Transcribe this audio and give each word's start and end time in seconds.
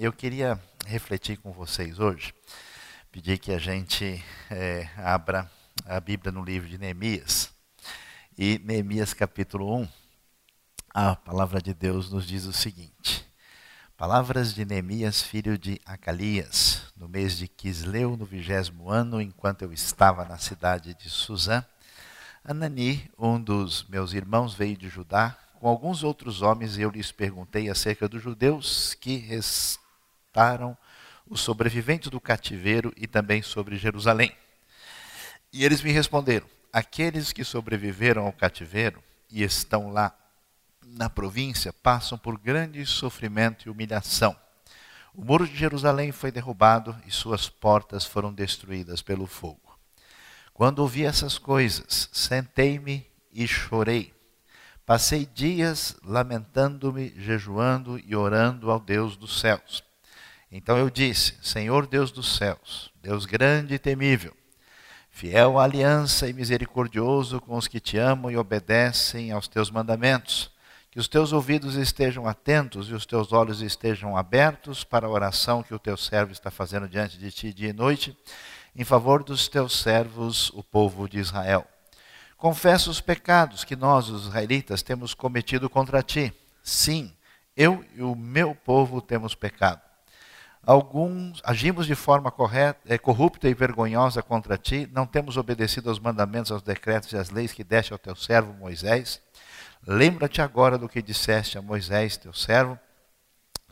Eu 0.00 0.12
queria 0.12 0.62
refletir 0.86 1.38
com 1.38 1.50
vocês 1.50 1.98
hoje, 1.98 2.32
pedir 3.10 3.36
que 3.36 3.50
a 3.50 3.58
gente 3.58 4.24
é, 4.48 4.88
abra 4.96 5.50
a 5.84 5.98
Bíblia 5.98 6.30
no 6.30 6.44
livro 6.44 6.68
de 6.68 6.78
Neemias. 6.78 7.50
E 8.38 8.60
Neemias 8.60 9.12
capítulo 9.12 9.76
1, 9.76 9.88
a 10.94 11.16
palavra 11.16 11.60
de 11.60 11.74
Deus 11.74 12.12
nos 12.12 12.28
diz 12.28 12.44
o 12.44 12.52
seguinte: 12.52 13.26
Palavras 13.96 14.54
de 14.54 14.64
Neemias, 14.64 15.20
filho 15.20 15.58
de 15.58 15.80
Acalias, 15.84 16.92
no 16.96 17.08
mês 17.08 17.36
de 17.36 17.48
Quisleu, 17.48 18.16
no 18.16 18.24
vigésimo 18.24 18.88
ano, 18.88 19.20
enquanto 19.20 19.62
eu 19.62 19.72
estava 19.72 20.24
na 20.24 20.38
cidade 20.38 20.94
de 20.94 21.10
Suzã, 21.10 21.64
Anani, 22.44 23.10
um 23.18 23.40
dos 23.40 23.82
meus 23.88 24.12
irmãos, 24.12 24.54
veio 24.54 24.76
de 24.76 24.88
Judá 24.88 25.36
com 25.58 25.66
alguns 25.66 26.04
outros 26.04 26.40
homens 26.40 26.76
e 26.76 26.82
eu 26.82 26.90
lhes 26.90 27.10
perguntei 27.10 27.68
acerca 27.68 28.08
dos 28.08 28.22
judeus 28.22 28.94
que 28.94 29.16
os 31.28 31.40
sobreviventes 31.40 32.10
do 32.10 32.20
cativeiro 32.20 32.92
e 32.96 33.06
também 33.06 33.42
sobre 33.42 33.76
Jerusalém. 33.76 34.34
E 35.52 35.64
eles 35.64 35.82
me 35.82 35.90
responderam: 35.90 36.46
aqueles 36.72 37.32
que 37.32 37.44
sobreviveram 37.44 38.26
ao 38.26 38.32
cativeiro 38.32 39.02
e 39.30 39.42
estão 39.42 39.90
lá 39.90 40.14
na 40.82 41.10
província 41.10 41.72
passam 41.72 42.16
por 42.16 42.38
grande 42.38 42.84
sofrimento 42.86 43.66
e 43.66 43.70
humilhação. 43.70 44.36
O 45.14 45.24
muro 45.24 45.46
de 45.46 45.56
Jerusalém 45.56 46.12
foi 46.12 46.30
derrubado 46.30 46.96
e 47.06 47.10
suas 47.10 47.48
portas 47.48 48.04
foram 48.04 48.32
destruídas 48.32 49.02
pelo 49.02 49.26
fogo. 49.26 49.76
Quando 50.54 50.78
ouvi 50.80 51.04
essas 51.04 51.38
coisas, 51.38 52.08
sentei-me 52.12 53.06
e 53.32 53.46
chorei. 53.46 54.14
Passei 54.86 55.26
dias 55.26 55.96
lamentando-me, 56.02 57.12
jejuando 57.16 57.98
e 57.98 58.16
orando 58.16 58.70
ao 58.70 58.80
Deus 58.80 59.16
dos 59.16 59.38
céus. 59.40 59.87
Então 60.50 60.78
eu 60.78 60.88
disse: 60.88 61.34
Senhor 61.42 61.86
Deus 61.86 62.10
dos 62.10 62.36
céus, 62.36 62.90
Deus 63.02 63.26
grande 63.26 63.74
e 63.74 63.78
temível, 63.78 64.34
fiel 65.10 65.58
à 65.58 65.64
aliança 65.64 66.28
e 66.28 66.32
misericordioso 66.32 67.40
com 67.40 67.56
os 67.56 67.68
que 67.68 67.80
te 67.80 67.98
amam 67.98 68.30
e 68.30 68.36
obedecem 68.36 69.30
aos 69.30 69.46
teus 69.46 69.70
mandamentos, 69.70 70.50
que 70.90 70.98
os 70.98 71.06
teus 71.06 71.32
ouvidos 71.32 71.74
estejam 71.74 72.26
atentos 72.26 72.88
e 72.88 72.94
os 72.94 73.04
teus 73.04 73.32
olhos 73.32 73.60
estejam 73.60 74.16
abertos 74.16 74.84
para 74.84 75.06
a 75.06 75.10
oração 75.10 75.62
que 75.62 75.74
o 75.74 75.78
teu 75.78 75.96
servo 75.96 76.32
está 76.32 76.50
fazendo 76.50 76.88
diante 76.88 77.18
de 77.18 77.30
ti 77.30 77.52
dia 77.52 77.70
e 77.70 77.74
noite, 77.74 78.16
em 78.74 78.84
favor 78.84 79.22
dos 79.22 79.48
teus 79.48 79.78
servos, 79.78 80.50
o 80.50 80.62
povo 80.62 81.08
de 81.08 81.18
Israel. 81.18 81.66
Confessa 82.38 82.88
os 82.88 83.00
pecados 83.00 83.64
que 83.64 83.74
nós, 83.74 84.08
os 84.08 84.26
israelitas, 84.26 84.80
temos 84.80 85.12
cometido 85.12 85.68
contra 85.68 86.02
ti. 86.02 86.32
Sim, 86.62 87.12
eu 87.56 87.84
e 87.96 88.02
o 88.02 88.14
meu 88.14 88.54
povo 88.54 89.02
temos 89.02 89.34
pecado. 89.34 89.87
Alguns 90.64 91.40
agimos 91.44 91.86
de 91.86 91.94
forma 91.94 92.30
correta, 92.30 92.80
é, 92.86 92.98
corrupta 92.98 93.48
e 93.48 93.54
vergonhosa 93.54 94.22
contra 94.22 94.58
ti, 94.58 94.88
não 94.92 95.06
temos 95.06 95.36
obedecido 95.36 95.88
aos 95.88 95.98
mandamentos, 95.98 96.52
aos 96.52 96.62
decretos 96.62 97.12
e 97.12 97.16
às 97.16 97.30
leis 97.30 97.52
que 97.52 97.64
deste 97.64 97.92
ao 97.92 97.98
teu 97.98 98.14
servo 98.14 98.52
Moisés. 98.52 99.22
Lembra-te 99.86 100.42
agora 100.42 100.76
do 100.76 100.88
que 100.88 101.00
disseste 101.00 101.56
a 101.56 101.62
Moisés, 101.62 102.16
teu 102.16 102.32
servo. 102.34 102.78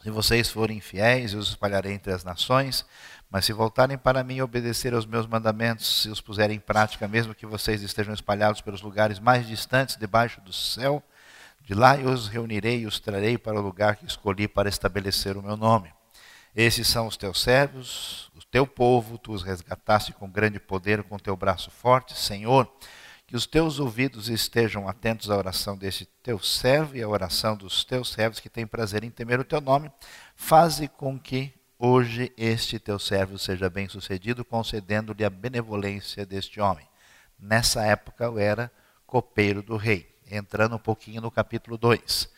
Se 0.02 0.10
vocês 0.10 0.48
forem 0.48 0.80
fiéis, 0.80 1.32
eu 1.32 1.40
os 1.40 1.48
espalharei 1.48 1.92
entre 1.92 2.12
as 2.12 2.22
nações. 2.22 2.86
Mas 3.28 3.44
se 3.44 3.52
voltarem 3.52 3.98
para 3.98 4.22
mim 4.22 4.36
e 4.36 4.42
obedecer 4.42 4.94
aos 4.94 5.04
meus 5.04 5.26
mandamentos, 5.26 6.02
se 6.02 6.08
os 6.08 6.20
puserem 6.20 6.56
em 6.56 6.60
prática, 6.60 7.08
mesmo 7.08 7.34
que 7.34 7.44
vocês 7.44 7.82
estejam 7.82 8.14
espalhados 8.14 8.60
pelos 8.60 8.82
lugares 8.82 9.18
mais 9.18 9.46
distantes 9.46 9.96
debaixo 9.96 10.40
do 10.42 10.52
céu, 10.52 11.02
de 11.60 11.74
lá 11.74 11.96
eu 11.96 12.08
os 12.08 12.28
reunirei 12.28 12.80
e 12.80 12.86
os 12.86 13.00
trarei 13.00 13.36
para 13.36 13.58
o 13.58 13.62
lugar 13.62 13.96
que 13.96 14.06
escolhi 14.06 14.46
para 14.46 14.68
estabelecer 14.68 15.36
o 15.36 15.42
meu 15.42 15.56
nome. 15.56 15.95
Esses 16.56 16.88
são 16.88 17.06
os 17.06 17.16
teus 17.16 17.42
servos, 17.42 18.32
o 18.34 18.40
teu 18.50 18.66
povo, 18.66 19.18
tu 19.18 19.32
os 19.32 19.42
resgataste 19.42 20.12
com 20.12 20.28
grande 20.28 20.58
poder, 20.58 21.02
com 21.02 21.18
teu 21.18 21.36
braço 21.36 21.70
forte, 21.70 22.18
Senhor. 22.18 22.66
Que 23.26 23.36
os 23.36 23.44
teus 23.44 23.78
ouvidos 23.78 24.28
estejam 24.28 24.88
atentos 24.88 25.30
à 25.30 25.36
oração 25.36 25.76
deste 25.76 26.06
teu 26.22 26.38
servo 26.38 26.96
e 26.96 27.02
à 27.02 27.08
oração 27.08 27.56
dos 27.56 27.84
teus 27.84 28.10
servos 28.10 28.40
que 28.40 28.48
têm 28.48 28.66
prazer 28.66 29.04
em 29.04 29.10
temer 29.10 29.38
o 29.38 29.44
teu 29.44 29.60
nome. 29.60 29.92
Faze 30.34 30.88
com 30.88 31.18
que 31.18 31.52
Hoje 31.78 32.32
este 32.38 32.78
teu 32.78 32.98
servo 32.98 33.38
seja 33.38 33.68
bem 33.68 33.86
sucedido, 33.86 34.42
concedendo-lhe 34.46 35.22
a 35.22 35.28
benevolência 35.28 36.24
deste 36.24 36.58
homem. 36.58 36.88
Nessa 37.38 37.82
época 37.82 38.24
eu 38.24 38.38
era 38.38 38.72
copeiro 39.06 39.62
do 39.62 39.76
rei. 39.76 40.10
Entrando 40.30 40.76
um 40.76 40.78
pouquinho 40.78 41.20
no 41.20 41.30
capítulo 41.30 41.76
2. 41.76 42.30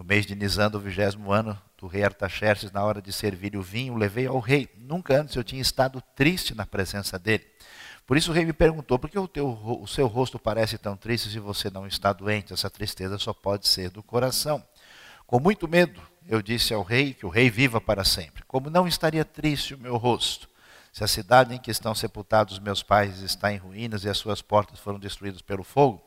No 0.00 0.06
mês 0.06 0.24
de 0.24 0.34
Nisan 0.34 0.70
do 0.70 0.80
vigésimo 0.80 1.30
ano 1.30 1.60
do 1.76 1.86
rei 1.86 2.02
Artaxerxes, 2.02 2.72
na 2.72 2.82
hora 2.82 3.02
de 3.02 3.12
servir 3.12 3.54
o 3.54 3.60
vinho, 3.60 3.94
levei 3.94 4.26
ao 4.26 4.38
rei. 4.38 4.66
Nunca 4.78 5.20
antes 5.20 5.36
eu 5.36 5.44
tinha 5.44 5.60
estado 5.60 6.02
triste 6.16 6.54
na 6.54 6.64
presença 6.64 7.18
dele. 7.18 7.46
Por 8.06 8.16
isso 8.16 8.30
o 8.30 8.34
rei 8.34 8.46
me 8.46 8.54
perguntou: 8.54 8.98
por 8.98 9.10
que 9.10 9.18
o, 9.18 9.28
teu, 9.28 9.46
o 9.46 9.86
seu 9.86 10.06
rosto 10.06 10.38
parece 10.38 10.78
tão 10.78 10.96
triste 10.96 11.28
se 11.28 11.38
você 11.38 11.68
não 11.68 11.86
está 11.86 12.14
doente? 12.14 12.50
Essa 12.50 12.70
tristeza 12.70 13.18
só 13.18 13.34
pode 13.34 13.68
ser 13.68 13.90
do 13.90 14.02
coração. 14.02 14.64
Com 15.26 15.38
muito 15.38 15.68
medo, 15.68 16.00
eu 16.26 16.40
disse 16.40 16.72
ao 16.72 16.82
rei 16.82 17.12
que 17.12 17.26
o 17.26 17.28
rei 17.28 17.50
viva 17.50 17.78
para 17.78 18.02
sempre. 18.02 18.42
Como 18.44 18.70
não 18.70 18.88
estaria 18.88 19.22
triste 19.22 19.74
o 19.74 19.78
meu 19.78 19.98
rosto, 19.98 20.48
se 20.90 21.04
a 21.04 21.06
cidade 21.06 21.54
em 21.54 21.58
que 21.58 21.70
estão 21.70 21.94
sepultados 21.94 22.58
meus 22.58 22.82
pais 22.82 23.20
está 23.20 23.52
em 23.52 23.58
ruínas 23.58 24.02
e 24.04 24.08
as 24.08 24.16
suas 24.16 24.40
portas 24.40 24.80
foram 24.80 24.98
destruídas 24.98 25.42
pelo 25.42 25.62
fogo? 25.62 26.02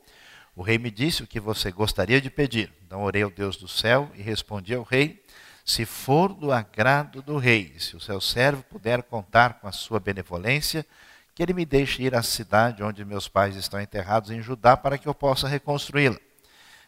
O 0.55 0.61
rei 0.61 0.77
me 0.77 0.91
disse 0.91 1.23
o 1.23 1.27
que 1.27 1.39
você 1.39 1.71
gostaria 1.71 2.21
de 2.21 2.29
pedir. 2.29 2.71
Então 2.85 3.03
orei 3.03 3.23
ao 3.23 3.31
Deus 3.31 3.57
do 3.57 3.67
céu 3.67 4.09
e 4.13 4.21
respondi 4.21 4.73
ao 4.75 4.83
rei: 4.83 5.23
Se 5.65 5.85
for 5.85 6.33
do 6.33 6.51
agrado 6.51 7.21
do 7.21 7.37
rei, 7.37 7.75
se 7.79 7.95
o 7.95 7.99
seu 7.99 8.21
servo 8.21 8.63
puder 8.63 9.01
contar 9.03 9.55
com 9.55 9.67
a 9.67 9.71
sua 9.71 9.99
benevolência, 9.99 10.85
que 11.33 11.41
ele 11.41 11.53
me 11.53 11.65
deixe 11.65 12.03
ir 12.03 12.13
à 12.13 12.21
cidade 12.21 12.83
onde 12.83 13.03
meus 13.03 13.27
pais 13.27 13.55
estão 13.55 13.81
enterrados 13.81 14.29
em 14.29 14.41
Judá 14.41 14.77
para 14.77 14.97
que 14.97 15.07
eu 15.07 15.15
possa 15.15 15.47
reconstruí-la. 15.47 16.19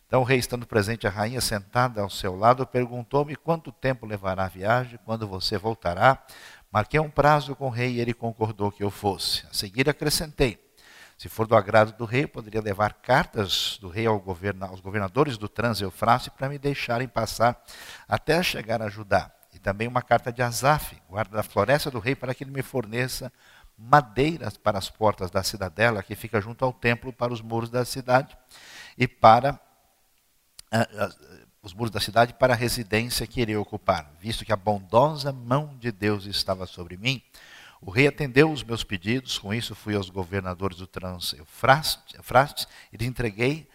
Então 0.07 0.21
o 0.21 0.23
rei, 0.23 0.37
estando 0.37 0.67
presente, 0.67 1.07
a 1.07 1.09
rainha 1.09 1.41
sentada 1.41 2.01
ao 2.01 2.09
seu 2.11 2.35
lado, 2.35 2.67
perguntou-me 2.67 3.35
quanto 3.35 3.71
tempo 3.71 4.05
levará 4.05 4.45
a 4.45 4.47
viagem, 4.47 4.99
quando 5.03 5.27
você 5.27 5.57
voltará. 5.57 6.23
Marquei 6.71 6.99
um 6.99 7.09
prazo 7.09 7.55
com 7.55 7.65
o 7.65 7.71
rei 7.71 7.93
e 7.93 7.99
ele 7.99 8.13
concordou 8.13 8.71
que 8.71 8.83
eu 8.83 8.91
fosse. 8.91 9.43
A 9.49 9.53
seguir 9.53 9.89
acrescentei: 9.89 10.63
se 11.17 11.29
for 11.29 11.47
do 11.47 11.55
agrado 11.55 11.93
do 11.97 12.05
rei, 12.05 12.27
poderia 12.27 12.61
levar 12.61 12.93
cartas 12.93 13.77
do 13.79 13.87
rei 13.87 14.05
ao 14.05 14.19
governa, 14.19 14.67
aos 14.67 14.81
governadores 14.81 15.37
do 15.37 15.47
Trans-Eufrácio 15.47 16.31
para 16.31 16.49
me 16.49 16.57
deixarem 16.57 17.07
passar 17.07 17.63
até 18.07 18.43
chegar 18.43 18.81
a 18.81 18.89
Judá. 18.89 19.31
E 19.53 19.59
também 19.59 19.87
uma 19.87 20.01
carta 20.01 20.31
de 20.31 20.41
Azaf, 20.41 21.01
guarda 21.07 21.37
da 21.37 21.43
floresta 21.43 21.89
do 21.89 21.99
rei, 21.99 22.15
para 22.15 22.35
que 22.35 22.43
ele 22.43 22.51
me 22.51 22.61
forneça 22.61 23.31
madeiras 23.77 24.57
para 24.57 24.77
as 24.77 24.89
portas 24.89 25.31
da 25.31 25.41
cidadela, 25.43 26.03
que 26.03 26.15
fica 26.15 26.41
junto 26.41 26.65
ao 26.65 26.73
templo, 26.73 27.13
para 27.13 27.31
os 27.31 27.41
muros 27.41 27.69
da 27.69 27.85
cidade, 27.85 28.37
e 28.97 29.07
para 29.07 29.59
os 31.61 31.73
muros 31.73 31.91
da 31.91 32.01
cidade 32.01 32.33
para 32.33 32.53
a 32.53 32.57
residência 32.57 33.25
que 33.25 33.39
iria 33.39 33.59
ocupar. 33.59 34.11
Visto 34.19 34.43
que 34.43 34.51
a 34.51 34.57
bondosa 34.57 35.31
mão 35.31 35.77
de 35.79 35.91
Deus 35.91 36.25
estava 36.25 36.65
sobre 36.65 36.97
mim, 36.97 37.21
o 37.85 37.91
rei 37.91 38.07
atendeu 38.07 38.51
os 38.51 38.63
meus 38.63 38.83
pedidos, 38.83 39.37
com 39.37 39.53
isso 39.53 39.75
fui 39.75 39.95
aos 39.95 40.09
governadores 40.09 40.79
do 40.79 40.87
Trans-Eufrates 40.87 42.67
e 42.91 42.97
lhes 42.97 43.07
entreguei 43.07 43.69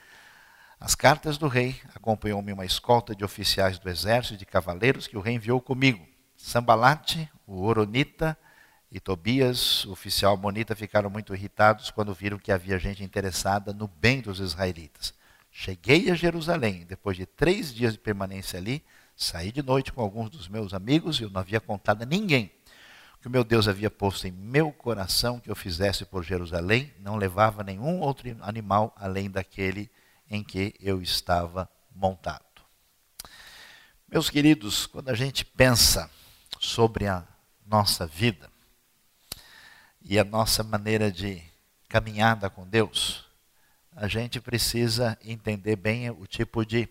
as 0.80 0.96
cartas 0.96 1.38
do 1.38 1.46
rei. 1.46 1.80
Acompanhou-me 1.94 2.52
uma 2.52 2.64
escolta 2.64 3.14
de 3.14 3.24
oficiais 3.24 3.78
do 3.78 3.88
exército 3.88 4.34
e 4.34 4.38
de 4.38 4.44
cavaleiros 4.44 5.06
que 5.06 5.16
o 5.16 5.20
rei 5.20 5.36
enviou 5.36 5.60
comigo. 5.60 6.04
Sambalate, 6.36 7.30
o 7.46 7.62
Oronita 7.62 8.36
e 8.90 8.98
Tobias, 8.98 9.84
o 9.84 9.92
oficial 9.92 10.36
monita, 10.36 10.74
ficaram 10.74 11.08
muito 11.08 11.32
irritados 11.32 11.92
quando 11.92 12.12
viram 12.12 12.36
que 12.36 12.50
havia 12.50 12.80
gente 12.80 13.04
interessada 13.04 13.72
no 13.72 13.86
bem 13.86 14.20
dos 14.20 14.40
israelitas. 14.40 15.14
Cheguei 15.52 16.10
a 16.10 16.16
Jerusalém, 16.16 16.84
depois 16.84 17.16
de 17.16 17.26
três 17.26 17.72
dias 17.72 17.92
de 17.92 18.00
permanência 18.00 18.58
ali, 18.58 18.84
saí 19.14 19.52
de 19.52 19.62
noite 19.62 19.92
com 19.92 20.00
alguns 20.02 20.30
dos 20.30 20.48
meus 20.48 20.74
amigos 20.74 21.20
e 21.20 21.22
eu 21.22 21.30
não 21.30 21.40
havia 21.40 21.60
contado 21.60 22.02
a 22.02 22.06
ninguém 22.06 22.50
que 23.20 23.28
o 23.28 23.30
meu 23.30 23.44
Deus 23.44 23.68
havia 23.68 23.90
posto 23.90 24.26
em 24.26 24.32
meu 24.32 24.72
coração 24.72 25.38
que 25.38 25.50
eu 25.50 25.56
fizesse 25.56 26.06
por 26.06 26.24
Jerusalém, 26.24 26.92
não 26.98 27.16
levava 27.16 27.62
nenhum 27.62 28.00
outro 28.00 28.34
animal 28.40 28.94
além 28.96 29.30
daquele 29.30 29.90
em 30.30 30.42
que 30.42 30.74
eu 30.80 31.02
estava 31.02 31.68
montado. 31.94 32.44
Meus 34.08 34.30
queridos, 34.30 34.86
quando 34.86 35.10
a 35.10 35.14
gente 35.14 35.44
pensa 35.44 36.10
sobre 36.58 37.06
a 37.06 37.22
nossa 37.66 38.06
vida 38.06 38.50
e 40.02 40.18
a 40.18 40.24
nossa 40.24 40.64
maneira 40.64 41.12
de 41.12 41.42
caminhada 41.88 42.48
com 42.48 42.66
Deus, 42.66 43.26
a 43.94 44.08
gente 44.08 44.40
precisa 44.40 45.18
entender 45.22 45.76
bem 45.76 46.08
o 46.10 46.26
tipo 46.26 46.64
de 46.64 46.88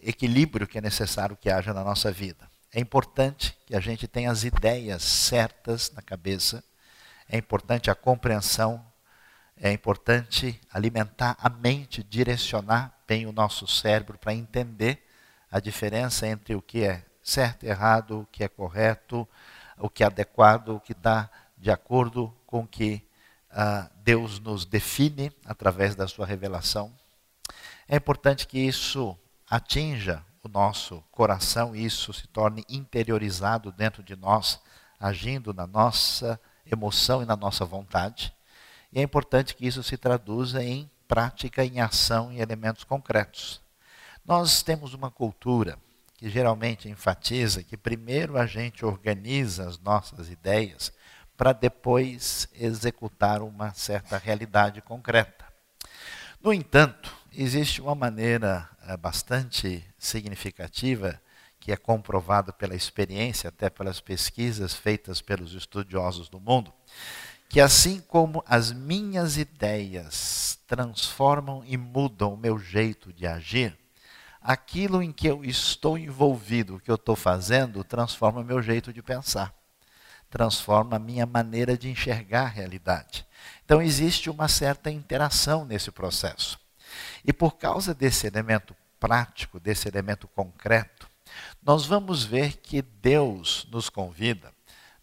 equilíbrio 0.00 0.66
que 0.66 0.78
é 0.78 0.80
necessário 0.80 1.36
que 1.36 1.50
haja 1.50 1.74
na 1.74 1.84
nossa 1.84 2.10
vida. 2.10 2.51
É 2.74 2.80
importante 2.80 3.54
que 3.66 3.76
a 3.76 3.80
gente 3.80 4.08
tenha 4.08 4.30
as 4.30 4.44
ideias 4.44 5.02
certas 5.02 5.90
na 5.92 6.00
cabeça, 6.00 6.64
é 7.28 7.36
importante 7.36 7.90
a 7.90 7.94
compreensão, 7.94 8.82
é 9.56 9.70
importante 9.70 10.58
alimentar 10.72 11.36
a 11.38 11.50
mente, 11.50 12.02
direcionar 12.02 12.98
bem 13.06 13.26
o 13.26 13.32
nosso 13.32 13.66
cérebro 13.66 14.16
para 14.16 14.32
entender 14.32 15.06
a 15.50 15.60
diferença 15.60 16.26
entre 16.26 16.54
o 16.54 16.62
que 16.62 16.82
é 16.82 17.04
certo 17.22 17.64
e 17.64 17.68
errado, 17.68 18.20
o 18.20 18.26
que 18.32 18.42
é 18.42 18.48
correto, 18.48 19.28
o 19.78 19.90
que 19.90 20.02
é 20.02 20.06
adequado, 20.06 20.70
o 20.70 20.80
que 20.80 20.92
está 20.92 21.30
de 21.58 21.70
acordo 21.70 22.34
com 22.46 22.60
o 22.60 22.66
que 22.66 23.06
uh, 23.50 23.88
Deus 23.96 24.40
nos 24.40 24.64
define 24.64 25.30
através 25.44 25.94
da 25.94 26.08
sua 26.08 26.24
revelação. 26.24 26.90
É 27.86 27.96
importante 27.96 28.46
que 28.46 28.58
isso 28.58 29.16
atinja 29.48 30.24
o 30.42 30.48
nosso 30.48 31.02
coração 31.10 31.74
e 31.74 31.84
isso 31.84 32.12
se 32.12 32.26
torne 32.26 32.64
interiorizado 32.68 33.70
dentro 33.70 34.02
de 34.02 34.16
nós, 34.16 34.60
agindo 34.98 35.54
na 35.54 35.66
nossa 35.66 36.38
emoção 36.66 37.22
e 37.22 37.26
na 37.26 37.36
nossa 37.36 37.64
vontade. 37.64 38.32
E 38.92 38.98
é 38.98 39.02
importante 39.02 39.54
que 39.54 39.66
isso 39.66 39.82
se 39.82 39.96
traduza 39.96 40.62
em 40.62 40.90
prática, 41.06 41.64
em 41.64 41.80
ação, 41.80 42.32
em 42.32 42.40
elementos 42.40 42.84
concretos. 42.84 43.60
Nós 44.24 44.62
temos 44.62 44.94
uma 44.94 45.10
cultura 45.10 45.78
que 46.16 46.28
geralmente 46.28 46.88
enfatiza 46.88 47.62
que 47.62 47.76
primeiro 47.76 48.36
a 48.36 48.46
gente 48.46 48.84
organiza 48.84 49.68
as 49.68 49.78
nossas 49.78 50.28
ideias 50.28 50.92
para 51.36 51.52
depois 51.52 52.48
executar 52.54 53.42
uma 53.42 53.72
certa 53.74 54.18
realidade 54.18 54.80
concreta. 54.80 55.44
No 56.40 56.52
entanto, 56.52 57.12
existe 57.32 57.80
uma 57.80 57.94
maneira 57.94 58.68
bastante 58.96 59.84
significativa 59.98 61.20
que 61.62 61.70
é 61.70 61.76
comprovada 61.76 62.52
pela 62.52 62.74
experiência, 62.74 63.48
até 63.48 63.70
pelas 63.70 64.00
pesquisas 64.00 64.74
feitas 64.74 65.22
pelos 65.22 65.54
estudiosos 65.54 66.28
do 66.28 66.40
mundo, 66.40 66.72
que 67.48 67.60
assim 67.60 68.00
como 68.00 68.42
as 68.46 68.72
minhas 68.72 69.36
ideias 69.36 70.58
transformam 70.66 71.62
e 71.64 71.76
mudam 71.76 72.34
o 72.34 72.36
meu 72.36 72.58
jeito 72.58 73.12
de 73.12 73.26
agir, 73.26 73.78
aquilo 74.40 75.02
em 75.02 75.12
que 75.12 75.28
eu 75.28 75.44
estou 75.44 75.96
envolvido, 75.96 76.76
o 76.76 76.80
que 76.80 76.90
eu 76.90 76.96
estou 76.96 77.14
fazendo, 77.14 77.84
transforma 77.84 78.40
o 78.40 78.44
meu 78.44 78.60
jeito 78.60 78.92
de 78.92 79.00
pensar, 79.00 79.54
transforma 80.28 80.96
a 80.96 80.98
minha 80.98 81.26
maneira 81.26 81.78
de 81.78 81.88
enxergar 81.88 82.44
a 82.44 82.48
realidade. 82.48 83.24
Então 83.64 83.80
existe 83.80 84.28
uma 84.28 84.48
certa 84.48 84.90
interação 84.90 85.64
nesse 85.64 85.92
processo. 85.92 86.61
E 87.24 87.32
por 87.32 87.56
causa 87.56 87.94
desse 87.94 88.26
elemento 88.26 88.74
prático, 88.98 89.58
desse 89.58 89.88
elemento 89.88 90.28
concreto, 90.28 91.08
nós 91.62 91.86
vamos 91.86 92.24
ver 92.24 92.58
que 92.58 92.82
Deus 92.82 93.66
nos 93.70 93.88
convida 93.88 94.52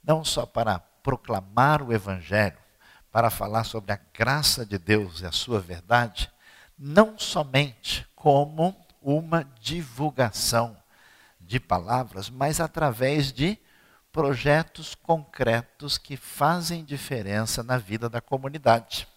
não 0.04 0.24
só 0.24 0.46
para 0.46 0.80
proclamar 0.80 1.82
o 1.82 1.94
Evangelho, 1.94 2.58
para 3.12 3.30
falar 3.30 3.64
sobre 3.64 3.92
a 3.92 4.00
graça 4.14 4.66
de 4.66 4.78
Deus 4.78 5.22
e 5.22 5.26
a 5.26 5.32
sua 5.32 5.60
verdade, 5.60 6.32
não 6.78 7.18
somente 7.18 8.08
como 8.16 8.76
uma 9.02 9.44
divulgação 9.60 10.78
de 11.40 11.60
palavras, 11.60 12.30
mas 12.30 12.60
através 12.60 13.32
de 13.32 13.58
projetos 14.12 14.96
concretos 14.96 15.98
que 15.98 16.18
fazem 16.18 16.84
diferença 16.84 17.64
na 17.64 17.78
vida 17.78 18.10
da 18.10 18.22
comunidade. 18.22 19.08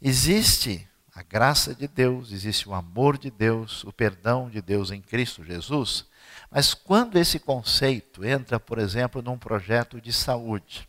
Existe 0.00 0.88
a 1.14 1.22
graça 1.22 1.74
de 1.74 1.86
Deus, 1.86 2.32
existe 2.32 2.68
o 2.68 2.74
amor 2.74 3.16
de 3.16 3.30
Deus, 3.30 3.84
o 3.84 3.92
perdão 3.92 4.50
de 4.50 4.60
Deus 4.60 4.90
em 4.90 5.00
Cristo 5.00 5.44
Jesus, 5.44 6.06
mas 6.50 6.74
quando 6.74 7.16
esse 7.16 7.38
conceito 7.38 8.24
entra, 8.24 8.58
por 8.58 8.78
exemplo, 8.78 9.22
num 9.22 9.38
projeto 9.38 10.00
de 10.00 10.12
saúde, 10.12 10.88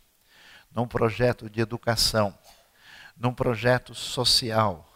num 0.74 0.86
projeto 0.86 1.48
de 1.48 1.60
educação, 1.60 2.36
num 3.16 3.32
projeto 3.32 3.94
social, 3.94 4.86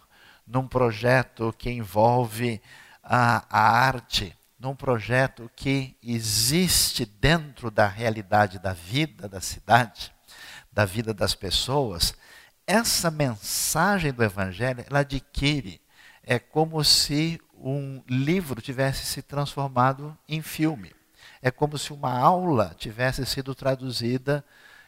num 0.44 0.67
projeto 0.67 1.55
que 1.56 1.71
envolve 1.71 2.61
a, 3.03 3.44
a 3.49 3.71
arte, 3.87 4.37
num 4.59 4.75
projeto 4.75 5.49
que 5.55 5.97
existe 6.03 7.06
dentro 7.06 7.71
da 7.71 7.87
realidade 7.87 8.59
da 8.59 8.73
vida 8.73 9.29
da 9.29 9.41
cidade, 9.41 10.12
da 10.73 10.85
vida 10.85 11.15
das 11.15 11.35
pessoas, 11.35 12.15
essa 12.70 13.11
mensagem 13.11 14.12
do 14.12 14.22
Evangelho, 14.22 14.84
ela 14.88 15.00
adquire, 15.00 15.81
é 16.22 16.38
como 16.38 16.84
se 16.84 17.40
um 17.52 18.00
livro 18.06 18.62
tivesse 18.62 19.05
se 19.05 19.22
transformado 19.22 20.17
em 20.28 20.40
filme. 20.40 20.94
É 21.43 21.50
como 21.50 21.76
se 21.76 21.93
uma 21.93 22.17
aula 22.17 22.72
tivesse 22.78 23.26
sido 23.26 23.56
traduzida 23.56 24.44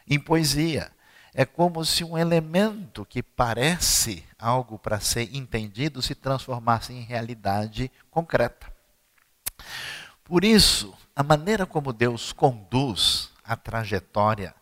em 0.07 0.17
poesia. 0.17 0.91
É 1.33 1.43
como 1.43 1.83
se 1.83 2.05
um 2.05 2.17
elemento 2.17 3.05
que 3.05 3.21
parece 3.21 4.23
algo 4.39 4.79
para 4.79 5.01
ser 5.01 5.35
entendido 5.35 6.01
se 6.01 6.15
transformasse 6.15 6.93
em 6.93 7.01
realidade 7.01 7.91
concreta. 8.09 8.71
Por 10.23 10.45
isso, 10.45 10.95
a 11.13 11.21
maneira 11.21 11.65
como 11.65 11.91
Deus 11.91 12.31
conduz 12.31 13.29
a 13.43 13.57
trajetória 13.57 14.55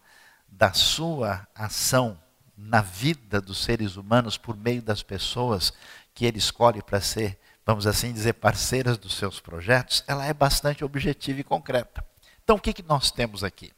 da 0.47 0.74
sua 0.74 1.47
ação 1.53 2.17
na 2.63 2.81
vida 2.81 3.42
dos 3.42 3.63
seres 3.63 3.96
humanos 3.96 4.38
por 4.38 4.56
meio 4.56 4.81
das 4.81 5.02
pessoas 5.04 5.74
que 6.13 6.25
ele 6.25 6.38
escolhe 6.38 6.81
para 6.81 7.02
ser, 7.02 7.40
vamos 7.66 7.88
assim 7.88 8.13
dizer, 8.13 8.34
parceiras 8.34 8.98
dos 8.98 9.16
seus 9.16 9.40
projetos, 9.40 10.04
ela 10.08 10.25
é 10.25 10.34
bastante 10.34 10.84
objetiva 10.84 11.40
e 11.40 11.44
concreta. 11.44 12.06
Então, 12.44 12.56
o 12.56 12.60
que, 12.60 12.74
que 12.74 12.84
nós 12.84 13.12
temos 13.12 13.44
aqui? 13.44 13.72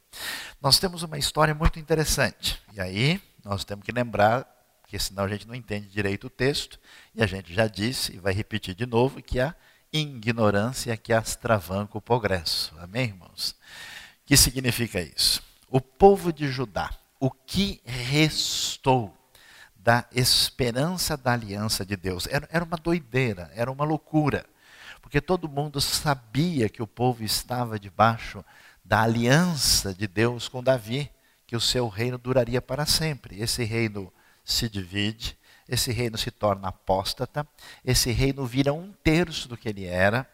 Nós 0.60 0.78
temos 0.78 1.02
uma 1.02 1.18
história 1.18 1.54
muito 1.54 1.78
interessante. 1.78 2.60
E 2.72 2.80
aí, 2.80 3.20
nós 3.44 3.64
temos 3.64 3.84
que 3.84 3.92
lembrar, 3.92 4.44
porque 4.82 4.98
senão 4.98 5.24
a 5.24 5.28
gente 5.28 5.46
não 5.46 5.54
entende 5.54 5.88
direito 5.88 6.26
o 6.26 6.30
texto, 6.30 6.78
e 7.14 7.22
a 7.22 7.26
gente 7.26 7.52
já 7.54 7.66
disse, 7.66 8.14
e 8.14 8.18
vai 8.18 8.32
repetir 8.32 8.74
de 8.74 8.86
novo, 8.86 9.22
que 9.22 9.38
a 9.38 9.54
ignorância 9.92 10.96
que 10.96 11.12
astravanca 11.12 11.96
o 11.96 12.00
progresso. 12.00 12.74
Amém, 12.78 13.04
irmãos? 13.04 13.50
O 13.50 14.26
que 14.26 14.36
significa 14.36 15.00
isso? 15.00 15.42
O 15.68 15.80
povo 15.80 16.32
de 16.32 16.48
Judá, 16.48 16.90
o 17.24 17.30
que 17.30 17.80
restou 17.86 19.16
da 19.74 20.06
esperança 20.12 21.16
da 21.16 21.32
aliança 21.32 21.82
de 21.82 21.96
Deus? 21.96 22.26
Era, 22.26 22.46
era 22.52 22.62
uma 22.62 22.76
doideira, 22.76 23.50
era 23.54 23.72
uma 23.72 23.82
loucura, 23.82 24.44
porque 25.00 25.22
todo 25.22 25.48
mundo 25.48 25.80
sabia 25.80 26.68
que 26.68 26.82
o 26.82 26.86
povo 26.86 27.24
estava 27.24 27.78
debaixo 27.78 28.44
da 28.84 29.00
aliança 29.00 29.94
de 29.94 30.06
Deus 30.06 30.48
com 30.48 30.62
Davi, 30.62 31.10
que 31.46 31.56
o 31.56 31.60
seu 31.60 31.88
reino 31.88 32.18
duraria 32.18 32.60
para 32.60 32.84
sempre. 32.84 33.40
Esse 33.40 33.64
reino 33.64 34.12
se 34.44 34.68
divide, 34.68 35.38
esse 35.66 35.92
reino 35.92 36.18
se 36.18 36.30
torna 36.30 36.68
apóstata, 36.68 37.48
esse 37.82 38.10
reino 38.10 38.44
vira 38.44 38.70
um 38.70 38.92
terço 39.02 39.48
do 39.48 39.56
que 39.56 39.70
ele 39.70 39.86
era, 39.86 40.28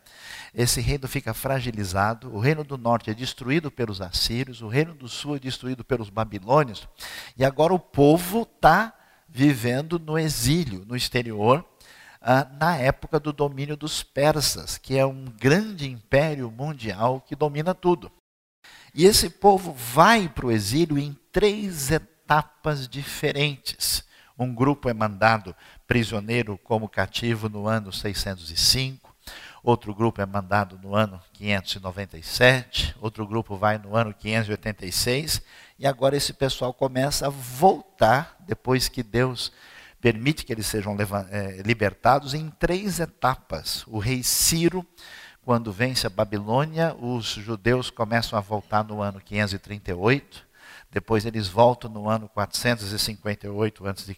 esse 0.55 0.81
reino 0.81 1.06
fica 1.06 1.32
fragilizado, 1.32 2.35
o 2.35 2.41
reino 2.41 2.64
do 2.64 2.76
norte 2.76 3.11
é 3.11 3.14
destruído 3.14 3.70
pelos 3.70 4.00
assírios, 4.00 4.62
o 4.62 4.69
reino 4.69 4.94
do 4.94 5.08
sul 5.08 5.37
é 5.37 5.38
destruído 5.38 5.85
pelos 5.85 6.11
babilônios, 6.11 6.88
e 7.37 7.45
agora 7.45 7.73
o 7.73 7.78
povo 7.78 8.42
está 8.42 8.95
vivendo 9.28 9.99
no 9.99 10.19
exílio, 10.19 10.85
no 10.85 10.97
exterior, 10.97 11.64
ah, 12.21 12.47
na 12.59 12.76
época 12.76 13.19
do 13.19 13.33
domínio 13.33 13.76
dos 13.76 14.02
persas, 14.02 14.76
que 14.76 14.99
é 14.99 15.07
um 15.07 15.25
grande 15.25 15.88
império 15.88 16.50
mundial 16.50 17.21
que 17.21 17.37
domina 17.37 17.75
tudo. 17.75 18.11
E 18.95 19.07
esse 19.07 19.30
povo 19.30 19.73
vai 19.73 20.28
para 20.28 20.47
o 20.47 20.50
exílio 20.50 20.99
em 20.99 21.16
três 21.33 21.90
etapas 21.90 22.88
diferentes. 22.88 24.04
Um 24.38 24.54
grupo 24.54 24.88
é 24.88 24.95
mandado 24.95 25.54
prisioneiro 25.87 26.59
como 26.59 26.88
cativo 26.88 27.49
no 27.49 27.66
ano 27.66 27.92
605, 27.92 29.10
outro 29.62 29.95
grupo 29.95 30.21
é 30.21 30.26
mandado 30.26 30.79
no 30.83 30.95
ano 30.95 31.21
597, 31.33 32.97
outro 33.00 33.26
grupo 33.26 33.57
vai 33.57 33.79
no 33.79 33.97
ano 33.97 34.14
586, 34.14 35.43
e 35.79 35.87
agora 35.87 36.17
esse 36.17 36.33
pessoal 36.33 36.73
começa 36.73 37.26
a 37.26 37.31
voltar, 37.31 38.37
depois 38.40 38.88
que 38.88 39.02
Deus 39.02 39.52
permite 40.00 40.45
que 40.45 40.52
eles 40.52 40.67
sejam 40.67 40.97
eh, 41.31 41.62
libertados, 41.64 42.33
em 42.35 42.49
três 42.50 43.00
etapas. 43.00 43.85
O 43.87 43.99
rei 43.99 44.23
Ciro 44.23 44.87
quando 45.43 45.73
vence 45.73 46.07
a 46.07 46.11
Babilônia, 46.11 46.95
os 46.95 47.26
judeus 47.26 47.90
começam 47.90 48.38
a 48.38 48.43
voltar 48.43 48.85
no 48.85 49.00
ano 49.00 49.21
538, 49.21 50.47
depois 50.90 51.25
eles 51.25 51.49
voltam 51.49 51.90
no 51.90 52.09
ano 52.09 52.29
458 52.29 53.87
a.C., 53.87 54.17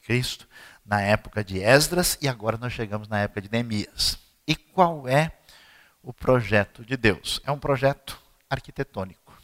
na 0.85 1.01
época 1.01 1.45
de 1.45 1.61
Esdras, 1.61 2.19
e 2.21 2.29
agora 2.29 2.59
nós 2.59 2.73
chegamos 2.73 3.09
na 3.09 3.21
época 3.21 3.41
de 3.41 3.51
Neemias. 3.51 4.19
E 4.47 4.55
qual 4.57 5.07
é 5.07 5.33
o 6.03 6.13
projeto 6.13 6.85
de 6.85 6.97
Deus? 6.97 7.41
É 7.45 7.53
um 7.53 7.59
projeto 7.59 8.21
arquitetônico. 8.49 9.37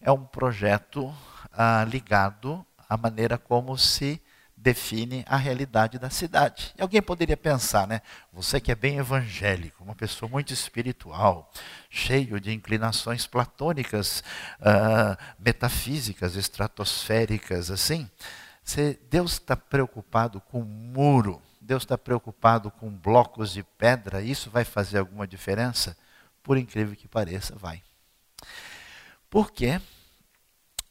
É 0.00 0.10
um 0.10 0.24
projeto 0.24 1.14
ah, 1.52 1.84
ligado 1.88 2.64
à 2.88 2.96
maneira 2.96 3.38
como 3.38 3.76
se 3.78 4.20
define 4.62 5.24
a 5.26 5.36
realidade 5.36 5.98
da 5.98 6.08
cidade. 6.08 6.72
E 6.78 6.82
alguém 6.82 7.02
poderia 7.02 7.36
pensar, 7.36 7.86
né? 7.86 8.00
Você 8.32 8.60
que 8.60 8.70
é 8.70 8.74
bem 8.76 8.98
evangélico, 8.98 9.82
uma 9.82 9.94
pessoa 9.94 10.30
muito 10.30 10.52
espiritual, 10.52 11.50
cheio 11.90 12.40
de 12.40 12.52
inclinações 12.52 13.26
platônicas, 13.26 14.22
uh, 14.60 15.16
metafísicas, 15.38 16.36
estratosféricas, 16.36 17.70
assim. 17.70 18.08
Deus 19.10 19.32
está 19.32 19.56
preocupado 19.56 20.40
com 20.40 20.60
o 20.60 20.64
muro, 20.64 21.42
Deus 21.62 21.84
está 21.84 21.96
preocupado 21.96 22.70
com 22.72 22.90
blocos 22.90 23.52
de 23.52 23.62
pedra, 23.62 24.20
isso 24.20 24.50
vai 24.50 24.64
fazer 24.64 24.98
alguma 24.98 25.28
diferença? 25.28 25.96
Por 26.42 26.58
incrível 26.58 26.96
que 26.96 27.06
pareça, 27.06 27.54
vai. 27.56 27.82
Por 29.30 29.52
quê? 29.52 29.80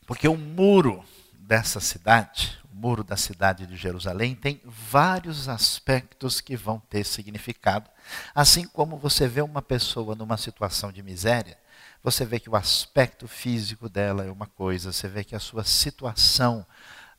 Porque 0.07 0.27
o 0.27 0.37
muro 0.37 1.03
dessa 1.33 1.81
cidade, 1.81 2.57
o 2.71 2.75
muro 2.75 3.03
da 3.03 3.17
cidade 3.17 3.67
de 3.67 3.75
Jerusalém, 3.75 4.33
tem 4.33 4.61
vários 4.63 5.49
aspectos 5.49 6.39
que 6.39 6.55
vão 6.55 6.79
ter 6.79 7.03
significado. 7.03 7.89
Assim 8.33 8.65
como 8.65 8.97
você 8.97 9.27
vê 9.27 9.41
uma 9.41 9.61
pessoa 9.61 10.15
numa 10.15 10.37
situação 10.37 10.89
de 10.89 11.03
miséria, 11.03 11.57
você 12.01 12.25
vê 12.25 12.39
que 12.39 12.49
o 12.49 12.55
aspecto 12.55 13.27
físico 13.27 13.89
dela 13.89 14.25
é 14.25 14.31
uma 14.31 14.47
coisa, 14.47 14.93
você 14.93 15.09
vê 15.09 15.23
que 15.25 15.35
a 15.35 15.39
sua 15.39 15.65
situação 15.65 16.65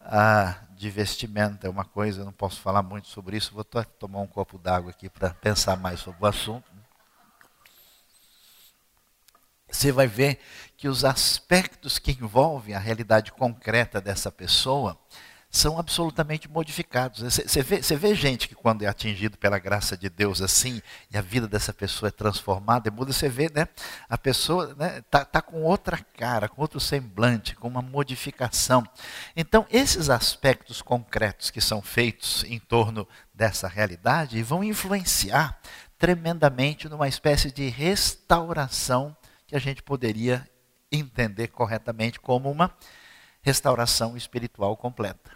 ah, 0.04 0.58
de 0.76 0.90
vestimenta 0.90 1.66
é 1.66 1.70
uma 1.70 1.84
coisa, 1.84 2.20
eu 2.20 2.24
não 2.24 2.32
posso 2.32 2.60
falar 2.60 2.82
muito 2.82 3.08
sobre 3.08 3.36
isso, 3.36 3.54
vou 3.54 3.64
tomar 3.64 4.20
um 4.20 4.26
copo 4.26 4.58
d'água 4.58 4.90
aqui 4.90 5.08
para 5.08 5.30
pensar 5.30 5.76
mais 5.76 6.00
sobre 6.00 6.24
o 6.24 6.26
assunto. 6.26 6.70
Você 9.70 9.90
vai 9.90 10.06
ver 10.06 10.38
que 10.76 10.88
os 10.88 11.04
aspectos 11.04 11.98
que 11.98 12.12
envolvem 12.12 12.74
a 12.74 12.78
realidade 12.78 13.32
concreta 13.32 14.00
dessa 14.00 14.30
pessoa 14.30 14.98
são 15.52 15.78
absolutamente 15.78 16.48
modificados. 16.48 17.20
Você 17.20 17.62
vê, 17.62 17.80
vê 17.80 18.14
gente 18.14 18.48
que 18.48 18.54
quando 18.54 18.84
é 18.84 18.86
atingido 18.86 19.36
pela 19.36 19.58
graça 19.58 19.94
de 19.98 20.08
Deus 20.08 20.40
assim, 20.40 20.80
e 21.10 21.18
a 21.18 21.20
vida 21.20 21.46
dessa 21.46 21.74
pessoa 21.74 22.08
é 22.08 22.10
transformada, 22.10 22.88
é 22.88 22.90
muda, 22.90 23.12
você 23.12 23.28
vê, 23.28 23.50
né? 23.54 23.68
A 24.08 24.16
pessoa 24.16 24.74
né, 24.74 25.02
tá, 25.10 25.26
tá 25.26 25.42
com 25.42 25.62
outra 25.62 25.98
cara, 26.16 26.48
com 26.48 26.62
outro 26.62 26.80
semblante, 26.80 27.54
com 27.54 27.68
uma 27.68 27.82
modificação. 27.82 28.82
Então, 29.36 29.66
esses 29.70 30.08
aspectos 30.08 30.80
concretos 30.80 31.50
que 31.50 31.60
são 31.60 31.82
feitos 31.82 32.44
em 32.44 32.58
torno 32.58 33.06
dessa 33.34 33.68
realidade 33.68 34.42
vão 34.42 34.64
influenciar 34.64 35.60
tremendamente 35.98 36.88
numa 36.88 37.08
espécie 37.08 37.52
de 37.52 37.68
restauração 37.68 39.14
que 39.46 39.54
a 39.54 39.58
gente 39.58 39.82
poderia 39.82 40.48
entender 40.90 41.48
corretamente 41.48 42.18
como 42.18 42.50
uma 42.50 42.74
restauração 43.42 44.16
espiritual 44.16 44.74
completa. 44.78 45.31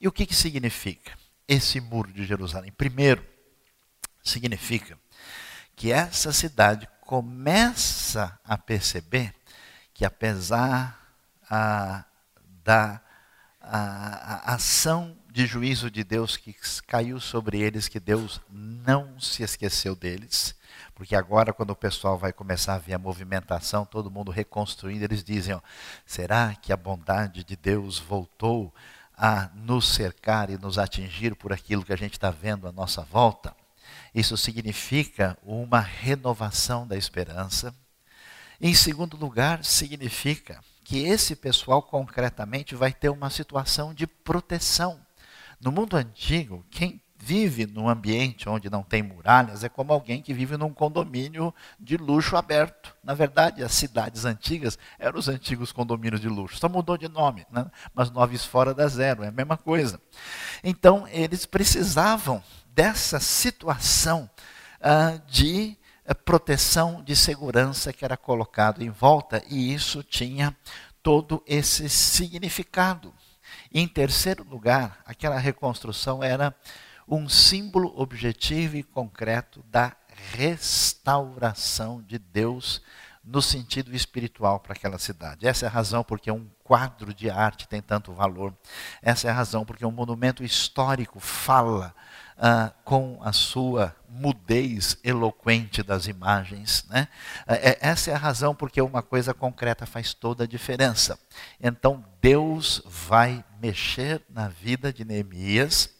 E 0.00 0.08
o 0.08 0.12
que, 0.12 0.26
que 0.26 0.34
significa 0.34 1.12
esse 1.48 1.80
muro 1.80 2.12
de 2.12 2.24
Jerusalém? 2.24 2.72
Primeiro, 2.72 3.24
significa 4.22 4.98
que 5.74 5.92
essa 5.92 6.32
cidade 6.32 6.88
começa 7.00 8.38
a 8.44 8.58
perceber 8.58 9.34
que, 9.94 10.04
apesar 10.04 10.98
a, 11.48 12.04
da 12.64 13.00
a, 13.60 14.50
a 14.50 14.54
ação 14.54 15.16
de 15.30 15.44
juízo 15.44 15.90
de 15.90 16.04
Deus 16.04 16.36
que 16.36 16.54
caiu 16.86 17.18
sobre 17.20 17.60
eles, 17.60 17.88
que 17.88 18.00
Deus 18.00 18.40
não 18.50 19.20
se 19.20 19.42
esqueceu 19.42 19.94
deles, 19.96 20.54
porque 20.94 21.14
agora, 21.14 21.52
quando 21.52 21.70
o 21.70 21.76
pessoal 21.76 22.16
vai 22.16 22.32
começar 22.32 22.74
a 22.74 22.78
ver 22.78 22.94
a 22.94 22.98
movimentação, 22.98 23.84
todo 23.84 24.10
mundo 24.10 24.30
reconstruindo, 24.30 25.04
eles 25.04 25.22
dizem: 25.22 25.54
ó, 25.54 25.60
será 26.06 26.54
que 26.54 26.72
a 26.72 26.76
bondade 26.76 27.44
de 27.44 27.54
Deus 27.54 27.98
voltou 27.98 28.74
a 29.16 29.50
nos 29.54 29.88
cercar 29.88 30.50
e 30.50 30.58
nos 30.58 30.78
atingir 30.78 31.34
por 31.34 31.52
aquilo 31.52 31.84
que 31.84 31.92
a 31.92 31.96
gente 31.96 32.14
está 32.14 32.30
vendo 32.30 32.68
à 32.68 32.72
nossa 32.72 33.02
volta, 33.02 33.56
isso 34.14 34.36
significa 34.36 35.38
uma 35.42 35.80
renovação 35.80 36.86
da 36.86 36.96
esperança. 36.96 37.74
Em 38.60 38.74
segundo 38.74 39.16
lugar, 39.16 39.64
significa 39.64 40.60
que 40.84 40.98
esse 41.04 41.34
pessoal 41.34 41.82
concretamente 41.82 42.74
vai 42.74 42.92
ter 42.92 43.08
uma 43.08 43.30
situação 43.30 43.92
de 43.92 44.06
proteção. 44.06 45.00
No 45.60 45.72
mundo 45.72 45.96
antigo, 45.96 46.64
quem 46.70 47.00
vive 47.26 47.66
num 47.66 47.88
ambiente 47.88 48.48
onde 48.48 48.70
não 48.70 48.84
tem 48.84 49.02
muralhas 49.02 49.64
é 49.64 49.68
como 49.68 49.92
alguém 49.92 50.22
que 50.22 50.32
vive 50.32 50.56
num 50.56 50.72
condomínio 50.72 51.52
de 51.78 51.96
luxo 51.96 52.36
aberto. 52.36 52.94
Na 53.02 53.14
verdade, 53.14 53.64
as 53.64 53.72
cidades 53.72 54.24
antigas 54.24 54.78
eram 54.96 55.18
os 55.18 55.28
antigos 55.28 55.72
condomínios 55.72 56.20
de 56.20 56.28
luxo. 56.28 56.56
Só 56.56 56.68
mudou 56.68 56.96
de 56.96 57.08
nome, 57.08 57.44
né? 57.50 57.68
mas 57.92 58.12
noves 58.12 58.44
fora 58.44 58.72
da 58.72 58.86
zero, 58.86 59.24
é 59.24 59.28
a 59.28 59.32
mesma 59.32 59.56
coisa. 59.56 60.00
Então, 60.62 61.04
eles 61.08 61.44
precisavam 61.46 62.40
dessa 62.68 63.18
situação 63.18 64.30
uh, 64.80 65.20
de 65.26 65.76
uh, 66.08 66.14
proteção, 66.14 67.02
de 67.02 67.16
segurança 67.16 67.92
que 67.92 68.04
era 68.04 68.16
colocado 68.16 68.82
em 68.82 68.90
volta, 68.90 69.42
e 69.50 69.74
isso 69.74 70.00
tinha 70.04 70.56
todo 71.02 71.42
esse 71.44 71.88
significado. 71.88 73.12
Em 73.72 73.88
terceiro 73.88 74.44
lugar, 74.44 75.00
aquela 75.04 75.38
reconstrução 75.38 76.22
era 76.22 76.54
um 77.08 77.28
símbolo 77.28 77.92
objetivo 77.96 78.76
e 78.76 78.82
concreto 78.82 79.62
da 79.70 79.96
restauração 80.32 82.02
de 82.02 82.18
Deus 82.18 82.82
no 83.22 83.42
sentido 83.42 83.94
espiritual 83.94 84.60
para 84.60 84.72
aquela 84.72 84.98
cidade. 84.98 85.46
Essa 85.46 85.66
é 85.66 85.68
a 85.68 85.72
razão 85.72 86.04
porque 86.04 86.30
um 86.30 86.48
quadro 86.62 87.12
de 87.12 87.28
arte 87.28 87.68
tem 87.68 87.82
tanto 87.82 88.12
valor. 88.12 88.54
Essa 89.02 89.28
é 89.28 89.30
a 89.30 89.34
razão 89.34 89.64
porque 89.64 89.84
um 89.84 89.90
monumento 89.90 90.44
histórico 90.44 91.18
fala 91.18 91.94
ah, 92.38 92.72
com 92.84 93.18
a 93.22 93.32
sua 93.32 93.94
mudez 94.08 94.98
eloquente 95.04 95.82
das 95.82 96.06
imagens. 96.06 96.84
Né? 96.88 97.08
É, 97.46 97.70
é, 97.70 97.78
essa 97.80 98.10
é 98.10 98.14
a 98.14 98.18
razão 98.18 98.54
porque 98.54 98.80
uma 98.80 99.02
coisa 99.02 99.34
concreta 99.34 99.86
faz 99.86 100.14
toda 100.14 100.44
a 100.44 100.46
diferença. 100.46 101.18
Então 101.60 102.04
Deus 102.20 102.82
vai 102.86 103.44
mexer 103.60 104.22
na 104.28 104.48
vida 104.48 104.92
de 104.92 105.04
Neemias 105.04 105.90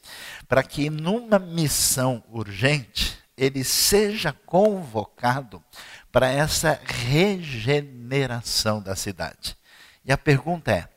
para 0.48 0.62
que 0.62 0.88
numa 0.90 1.38
missão 1.38 2.22
urgente 2.30 3.18
ele 3.36 3.62
seja 3.64 4.32
convocado 4.32 5.62
para 6.10 6.28
essa 6.28 6.80
regeneração 6.84 8.80
da 8.80 8.96
cidade. 8.96 9.56
E 10.04 10.12
a 10.12 10.16
pergunta 10.16 10.72
é: 10.72 10.88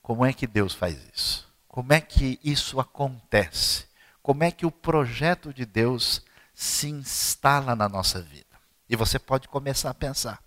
como 0.00 0.24
é 0.24 0.32
que 0.32 0.46
Deus 0.46 0.72
faz 0.72 0.96
isso? 1.14 1.46
Como 1.68 1.92
é 1.92 2.00
que 2.00 2.40
isso 2.42 2.80
acontece? 2.80 3.84
Como 4.26 4.42
é 4.42 4.50
que 4.50 4.66
o 4.66 4.72
projeto 4.72 5.54
de 5.54 5.64
Deus 5.64 6.20
se 6.52 6.88
instala 6.88 7.76
na 7.76 7.88
nossa 7.88 8.20
vida? 8.20 8.58
E 8.88 8.96
você 8.96 9.20
pode 9.20 9.46
começar 9.46 9.88
a 9.90 9.94
pensar. 9.94 10.42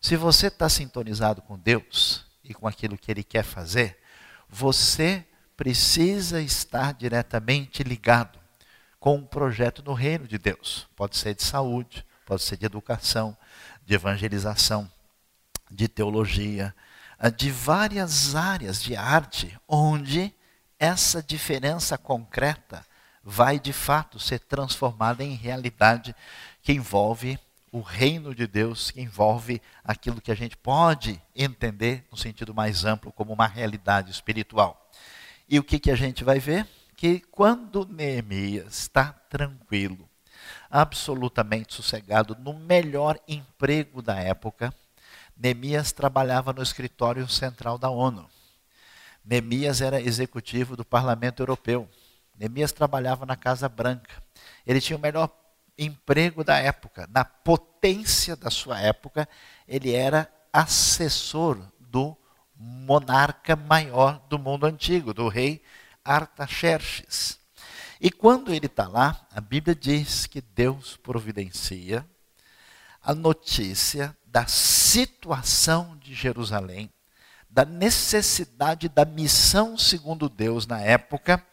Se 0.00 0.14
você 0.14 0.46
está 0.46 0.68
sintonizado 0.68 1.42
com 1.42 1.58
Deus 1.58 2.24
e 2.44 2.54
com 2.54 2.68
aquilo 2.68 2.96
que 2.96 3.10
Ele 3.10 3.24
quer 3.24 3.42
fazer, 3.42 3.98
você 4.48 5.26
precisa 5.56 6.40
estar 6.40 6.94
diretamente 6.94 7.82
ligado 7.82 8.38
com 9.00 9.16
um 9.16 9.26
projeto 9.26 9.82
no 9.82 9.92
reino 9.92 10.28
de 10.28 10.38
Deus. 10.38 10.86
Pode 10.94 11.16
ser 11.16 11.34
de 11.34 11.42
saúde, 11.42 12.06
pode 12.24 12.42
ser 12.42 12.58
de 12.58 12.66
educação, 12.66 13.36
de 13.84 13.92
evangelização, 13.92 14.88
de 15.68 15.88
teologia, 15.88 16.72
de 17.36 17.50
várias 17.50 18.36
áreas 18.36 18.80
de 18.80 18.94
arte, 18.94 19.58
onde 19.66 20.32
essa 20.78 21.20
diferença 21.20 21.98
concreta 21.98 22.88
vai 23.22 23.58
de 23.58 23.72
fato 23.72 24.18
ser 24.18 24.40
transformada 24.40 25.22
em 25.22 25.34
realidade 25.34 26.14
que 26.62 26.72
envolve 26.72 27.38
o 27.72 27.80
reino 27.80 28.34
de 28.34 28.46
Deus, 28.46 28.90
que 28.90 29.00
envolve 29.00 29.62
aquilo 29.84 30.20
que 30.20 30.32
a 30.32 30.34
gente 30.34 30.56
pode 30.56 31.22
entender 31.34 32.04
no 32.10 32.16
sentido 32.16 32.52
mais 32.52 32.84
amplo 32.84 33.12
como 33.12 33.32
uma 33.32 33.46
realidade 33.46 34.10
espiritual. 34.10 34.90
E 35.48 35.58
o 35.58 35.64
que, 35.64 35.78
que 35.78 35.90
a 35.90 35.96
gente 35.96 36.24
vai 36.24 36.38
ver? 36.38 36.66
Que 36.96 37.20
quando 37.20 37.86
Neemias 37.86 38.78
está 38.78 39.12
tranquilo, 39.12 40.08
absolutamente 40.68 41.74
sossegado, 41.74 42.36
no 42.40 42.52
melhor 42.52 43.18
emprego 43.26 44.02
da 44.02 44.16
época, 44.16 44.74
Neemias 45.36 45.92
trabalhava 45.92 46.52
no 46.52 46.62
escritório 46.62 47.26
central 47.28 47.78
da 47.78 47.88
ONU. 47.88 48.28
Neemias 49.24 49.80
era 49.80 50.00
executivo 50.00 50.76
do 50.76 50.84
Parlamento 50.84 51.40
Europeu. 51.40 51.88
Neemias 52.38 52.72
trabalhava 52.72 53.26
na 53.26 53.36
Casa 53.36 53.68
Branca. 53.68 54.22
Ele 54.66 54.80
tinha 54.80 54.96
o 54.96 55.00
melhor 55.00 55.30
emprego 55.78 56.44
da 56.44 56.56
época. 56.56 57.08
Na 57.10 57.24
potência 57.24 58.36
da 58.36 58.50
sua 58.50 58.80
época, 58.80 59.28
ele 59.66 59.92
era 59.92 60.30
assessor 60.52 61.58
do 61.78 62.16
monarca 62.54 63.56
maior 63.56 64.20
do 64.28 64.38
mundo 64.38 64.66
antigo, 64.66 65.14
do 65.14 65.28
rei 65.28 65.62
Artaxerxes. 66.04 67.38
E 68.00 68.10
quando 68.10 68.52
ele 68.52 68.66
está 68.66 68.88
lá, 68.88 69.26
a 69.30 69.40
Bíblia 69.40 69.74
diz 69.74 70.26
que 70.26 70.40
Deus 70.40 70.96
providencia 70.96 72.06
a 73.02 73.14
notícia 73.14 74.16
da 74.26 74.46
situação 74.46 75.98
de 75.98 76.14
Jerusalém, 76.14 76.90
da 77.48 77.64
necessidade 77.64 78.88
da 78.88 79.04
missão 79.04 79.76
segundo 79.76 80.28
Deus 80.28 80.66
na 80.66 80.80
época, 80.80 81.44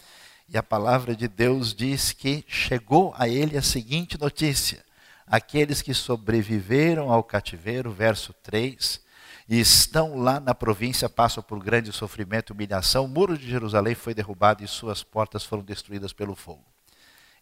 e 0.48 0.58
a 0.58 0.64
palavra 0.64 1.16
de 1.16 1.28
Deus 1.28 1.74
diz 1.74 2.12
que 2.12 2.44
chegou 2.48 3.14
a 3.18 3.28
ele 3.28 3.58
a 3.58 3.62
seguinte 3.62 4.20
notícia: 4.20 4.84
aqueles 5.26 5.82
que 5.82 5.94
sobreviveram 5.94 7.12
ao 7.12 7.24
cativeiro, 7.24 7.92
verso 7.92 8.34
3, 8.44 9.02
e 9.50 9.60
estão 9.60 10.18
lá 10.18 10.40
na 10.40 10.56
província, 10.56 11.10
passam 11.10 11.44
por 11.44 11.64
grande 11.64 11.92
sofrimento 11.92 12.52
e 12.52 12.54
humilhação. 12.54 13.06
O 13.06 13.08
muro 13.08 13.38
de 13.38 13.48
Jerusalém 13.48 13.96
foi 13.96 14.14
derrubado 14.14 14.64
e 14.64 14.68
suas 14.68 15.04
portas 15.04 15.44
foram 15.44 15.64
destruídas 15.64 16.14
pelo 16.14 16.36
fogo. 16.36 16.66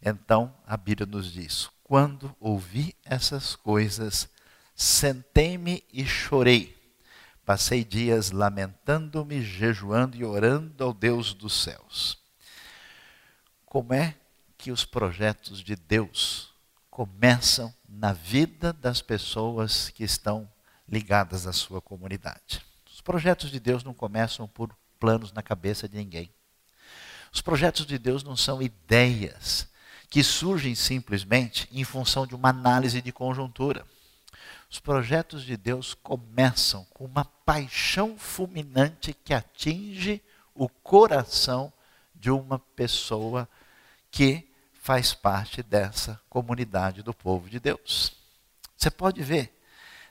Então 0.02 0.54
a 0.66 0.76
Bíblia 0.78 1.06
nos 1.06 1.32
diz: 1.32 1.70
quando 1.84 2.36
ouvi 2.40 2.96
essas 3.06 3.56
coisas, 3.56 4.30
Sentei-me 4.76 5.82
e 5.92 6.06
chorei. 6.06 6.76
Passei 7.46 7.86
dias 7.86 8.32
lamentando-me, 8.32 9.42
jejuando 9.42 10.18
e 10.18 10.26
orando 10.26 10.84
ao 10.84 10.94
Deus 10.94 11.34
dos 11.34 11.64
céus. 11.64 12.18
Como 13.76 13.94
é 13.94 14.16
que 14.58 14.72
os 14.72 14.86
projetos 14.86 15.62
de 15.62 15.76
Deus 15.76 16.54
começam 16.90 17.76
na 17.90 18.14
vida 18.14 18.72
das 18.72 19.02
pessoas 19.02 19.90
que 19.90 20.02
estão 20.02 20.50
ligadas 20.88 21.46
à 21.46 21.52
sua 21.52 21.82
comunidade? 21.82 22.66
Os 22.90 23.02
projetos 23.02 23.52
de 23.52 23.60
Deus 23.60 23.84
não 23.84 23.94
começam 23.94 24.48
por 24.48 24.74
planos 24.98 25.34
na 25.34 25.44
cabeça 25.44 25.90
de 25.90 25.98
ninguém. 25.98 26.32
Os 27.34 27.42
projetos 27.42 27.86
de 27.86 28.00
Deus 28.00 28.24
não 28.24 28.38
são 28.38 28.62
ideias 28.62 29.68
que 30.10 30.24
surgem 30.24 30.74
simplesmente 30.74 31.68
em 31.70 31.84
função 31.84 32.26
de 32.26 32.34
uma 32.34 32.52
análise 32.52 33.02
de 33.02 33.12
conjuntura. 33.12 33.86
Os 34.72 34.80
projetos 34.80 35.44
de 35.44 35.58
Deus 35.58 35.94
começam 35.94 36.86
com 36.94 37.04
uma 37.04 37.26
paixão 37.26 38.18
fulminante 38.18 39.14
que 39.14 39.34
atinge 39.34 40.24
o 40.54 40.70
coração 40.70 41.74
de 42.16 42.32
uma 42.32 42.58
pessoa 42.58 43.50
que 44.16 44.48
faz 44.72 45.14
parte 45.14 45.62
dessa 45.62 46.18
comunidade 46.30 47.04
do 47.04 47.14
povo 47.14 47.50
de 47.50 47.60
Deus. 47.60 48.16
Você 48.78 48.90
pode 48.90 49.22
ver, 49.22 49.54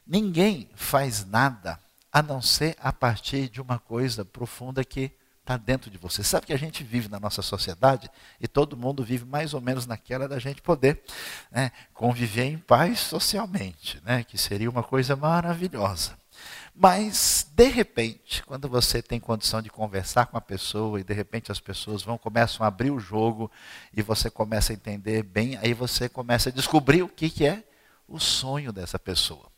ninguém 0.06 0.68
faz 0.75 1.25
nada 1.25 1.80
a 2.12 2.23
não 2.23 2.42
ser 2.42 2.76
a 2.78 2.92
partir 2.92 3.49
de 3.49 3.62
uma 3.62 3.78
coisa 3.78 4.23
profunda 4.23 4.84
que 4.84 5.11
está 5.40 5.56
dentro 5.56 5.90
de 5.90 5.96
você. 5.96 6.23
Sabe 6.23 6.44
que 6.44 6.52
a 6.52 6.58
gente 6.58 6.84
vive 6.84 7.08
na 7.08 7.18
nossa 7.18 7.40
sociedade 7.40 8.11
e 8.38 8.46
todo 8.46 8.76
mundo 8.76 9.02
vive 9.02 9.25
mais 9.25 9.54
ou 9.54 9.61
menos 9.62 9.87
naquela 9.87 10.28
da 10.28 10.38
gente 10.38 10.61
poder 10.61 11.02
né, 11.50 11.73
conviver 11.94 12.44
em 12.44 12.58
paz 12.58 13.00
socialmente, 13.00 14.02
né, 14.04 14.23
que 14.23 14.37
seria 14.37 14.68
uma 14.68 14.82
coisa 14.82 15.16
maravilhosa. 15.16 16.14
Mas, 16.74 17.46
de 17.54 17.68
repente, 17.68 18.42
quando 18.44 18.68
você 18.68 19.00
tem 19.00 19.20
condição 19.20 19.62
de 19.62 19.70
conversar 19.70 20.26
com 20.26 20.36
a 20.36 20.40
pessoa 20.40 21.00
e 21.00 21.04
de 21.04 21.14
repente 21.14 21.52
as 21.52 21.60
pessoas 21.60 22.02
vão 22.02 22.18
começam 22.18 22.64
a 22.64 22.68
abrir 22.68 22.90
o 22.90 22.98
jogo 22.98 23.50
e 23.92 24.02
você 24.02 24.28
começa 24.28 24.72
a 24.72 24.74
entender 24.74 25.22
bem, 25.22 25.56
aí 25.58 25.72
você 25.72 26.08
começa 26.08 26.48
a 26.48 26.52
descobrir 26.52 27.02
o 27.02 27.08
que, 27.08 27.30
que 27.30 27.46
é 27.46 27.64
o 28.08 28.18
sonho 28.18 28.72
dessa 28.72 28.98
pessoa. 28.98 29.50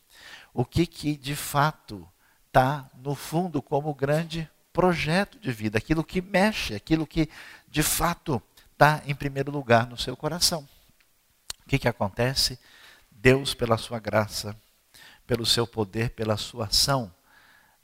O 0.53 0.63
que, 0.63 0.85
que 0.85 1.15
de 1.15 1.35
fato 1.35 2.07
está 2.47 2.89
no 2.95 3.15
fundo 3.15 3.61
como 3.61 3.93
grande 3.93 4.49
projeto 4.71 5.39
de 5.39 5.51
vida, 5.51 5.79
aquilo 5.79 6.03
que 6.03 6.21
mexe, 6.21 6.75
aquilo 6.75 7.07
que 7.07 7.27
de 7.67 7.81
fato 7.81 8.41
está 8.73 9.01
em 9.07 9.15
primeiro 9.15 9.51
lugar 9.51 9.87
no 9.87 9.97
seu 9.97 10.15
coração. 10.15 10.67
O 11.65 11.67
que, 11.67 11.79
que 11.79 11.87
acontece? 11.87 12.59
Deus, 13.11 13.55
pela 13.55 13.77
sua 13.77 13.99
graça, 13.99 14.55
pelo 15.27 15.45
seu 15.45 15.67
poder, 15.67 16.11
pela 16.11 16.37
sua 16.37 16.65
ação, 16.65 17.13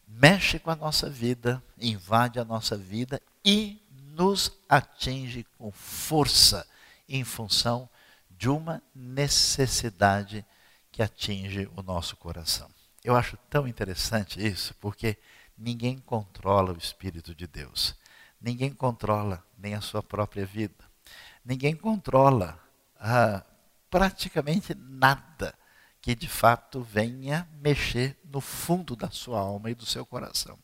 mexe 0.07 0.57
com 0.57 0.71
a 0.71 0.75
nossa 0.75 1.09
vida, 1.09 1.62
invade 1.77 2.39
a 2.39 2.45
nossa 2.45 2.75
vida 2.75 3.21
e 3.45 3.79
nos 4.15 4.51
atinge 4.67 5.45
com 5.57 5.71
força 5.71 6.65
em 7.07 7.23
função 7.23 7.88
de 8.31 8.50
uma 8.50 8.81
necessidade 8.95 10.45
que 10.91 11.03
atinge 11.03 11.69
o 11.75 11.83
nosso 11.83 12.15
coração. 12.15 12.69
Eu 13.03 13.15
acho 13.15 13.38
tão 13.50 13.67
interessante 13.67 14.43
isso, 14.43 14.73
porque 14.79 15.17
Ninguém 15.57 16.00
controla 16.00 16.73
o 16.73 16.77
Espírito 16.77 17.33
de 17.33 17.47
Deus. 17.47 17.95
Ninguém 18.41 18.73
controla 18.73 19.43
nem 19.57 19.75
a 19.75 19.81
sua 19.81 20.01
própria 20.01 20.45
vida. 20.45 20.83
Ninguém 21.45 21.75
controla 21.75 22.59
ah, 23.00 23.43
praticamente 23.89 24.73
nada 24.75 25.53
que 26.03 26.13
de 26.13 26.27
fato 26.27 26.81
venha 26.81 27.48
mexer 27.62 28.17
no 28.25 28.41
fundo 28.41 28.93
da 28.93 29.10
sua 29.10 29.39
alma 29.39 29.72
e 29.72 29.74
do 29.74 29.86
seu 29.86 30.05
coração. 30.05 30.60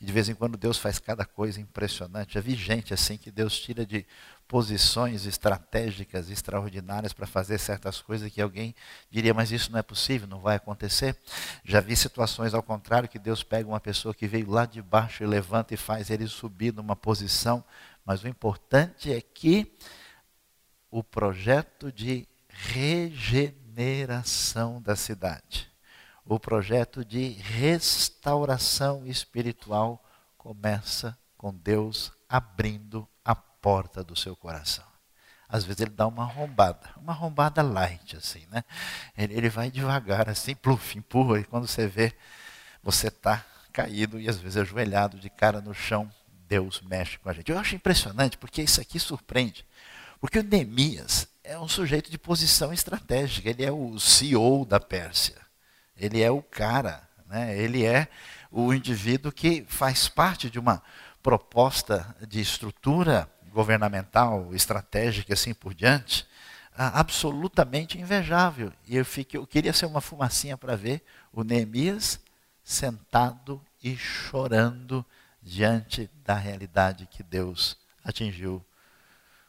E 0.00 0.06
de 0.06 0.10
vez 0.10 0.30
em 0.30 0.34
quando 0.34 0.56
Deus 0.56 0.78
faz 0.78 0.98
cada 0.98 1.26
coisa 1.26 1.60
impressionante. 1.60 2.32
Já 2.32 2.40
vi 2.40 2.54
gente 2.54 2.94
assim 2.94 3.18
que 3.18 3.30
Deus 3.30 3.60
tira 3.60 3.84
de 3.84 4.06
posições 4.48 5.26
estratégicas 5.26 6.30
extraordinárias 6.30 7.12
para 7.12 7.26
fazer 7.26 7.58
certas 7.58 8.00
coisas 8.00 8.32
que 8.32 8.40
alguém 8.40 8.74
diria, 9.10 9.34
mas 9.34 9.52
isso 9.52 9.70
não 9.70 9.78
é 9.78 9.82
possível, 9.82 10.26
não 10.26 10.40
vai 10.40 10.56
acontecer. 10.56 11.14
Já 11.62 11.78
vi 11.80 11.94
situações 11.94 12.54
ao 12.54 12.62
contrário, 12.62 13.06
que 13.06 13.18
Deus 13.18 13.42
pega 13.42 13.68
uma 13.68 13.80
pessoa 13.80 14.14
que 14.14 14.26
veio 14.26 14.50
lá 14.50 14.64
de 14.64 14.80
baixo 14.80 15.22
e 15.22 15.26
levanta 15.26 15.74
e 15.74 15.76
faz 15.76 16.08
ele 16.08 16.26
subir 16.26 16.72
numa 16.72 16.96
posição, 16.96 17.62
mas 18.02 18.24
o 18.24 18.28
importante 18.28 19.12
é 19.12 19.20
que 19.20 19.76
o 20.90 21.04
projeto 21.04 21.92
de 21.92 22.26
regeneração 22.48 23.60
da 24.80 24.96
cidade, 24.96 25.70
o 26.24 26.38
projeto 26.38 27.04
de 27.04 27.30
restauração 27.30 29.06
espiritual 29.06 30.04
começa 30.36 31.16
com 31.36 31.54
Deus 31.54 32.12
abrindo 32.28 33.08
porta 33.60 34.02
do 34.02 34.16
seu 34.16 34.34
coração. 34.34 34.84
Às 35.48 35.64
vezes 35.64 35.80
ele 35.80 35.90
dá 35.90 36.06
uma 36.06 36.22
arrombada, 36.22 36.90
uma 36.96 37.12
arrombada 37.12 37.60
light, 37.60 38.16
assim, 38.16 38.46
né? 38.50 38.62
Ele, 39.16 39.34
ele 39.34 39.48
vai 39.48 39.70
devagar, 39.70 40.28
assim, 40.28 40.54
pluf, 40.54 40.96
empurra, 40.96 41.40
e 41.40 41.44
quando 41.44 41.66
você 41.66 41.88
vê, 41.88 42.14
você 42.82 43.08
está 43.08 43.44
caído 43.72 44.20
e 44.20 44.28
às 44.28 44.38
vezes 44.38 44.56
ajoelhado, 44.56 45.18
de 45.18 45.28
cara 45.28 45.60
no 45.60 45.74
chão, 45.74 46.10
Deus 46.46 46.80
mexe 46.82 47.18
com 47.18 47.28
a 47.28 47.32
gente. 47.32 47.50
Eu 47.50 47.58
acho 47.58 47.74
impressionante, 47.74 48.38
porque 48.38 48.62
isso 48.62 48.80
aqui 48.80 48.98
surpreende. 48.98 49.66
Porque 50.20 50.38
o 50.38 50.42
Neemias 50.42 51.26
é 51.50 51.58
um 51.58 51.66
sujeito 51.66 52.12
de 52.12 52.16
posição 52.16 52.72
estratégica, 52.72 53.50
ele 53.50 53.64
é 53.64 53.72
o 53.72 53.98
CEO 53.98 54.64
da 54.64 54.78
Pérsia, 54.78 55.34
ele 55.96 56.22
é 56.22 56.30
o 56.30 56.40
cara, 56.40 57.02
né? 57.26 57.58
ele 57.58 57.84
é 57.84 58.06
o 58.52 58.72
indivíduo 58.72 59.32
que 59.32 59.66
faz 59.68 60.08
parte 60.08 60.48
de 60.48 60.60
uma 60.60 60.80
proposta 61.20 62.14
de 62.28 62.40
estrutura 62.40 63.28
governamental, 63.52 64.54
estratégica 64.54 65.32
e 65.32 65.34
assim 65.34 65.52
por 65.52 65.74
diante, 65.74 66.24
absolutamente 66.72 67.98
invejável. 67.98 68.72
E 68.86 68.96
eu, 68.96 69.04
fiquei, 69.04 69.40
eu 69.40 69.46
queria 69.46 69.72
ser 69.72 69.86
uma 69.86 70.00
fumacinha 70.00 70.56
para 70.56 70.76
ver 70.76 71.02
o 71.32 71.42
Neemias 71.42 72.20
sentado 72.62 73.60
e 73.82 73.96
chorando 73.96 75.04
diante 75.42 76.08
da 76.24 76.36
realidade 76.36 77.08
que 77.10 77.24
Deus 77.24 77.76
atingiu 78.04 78.64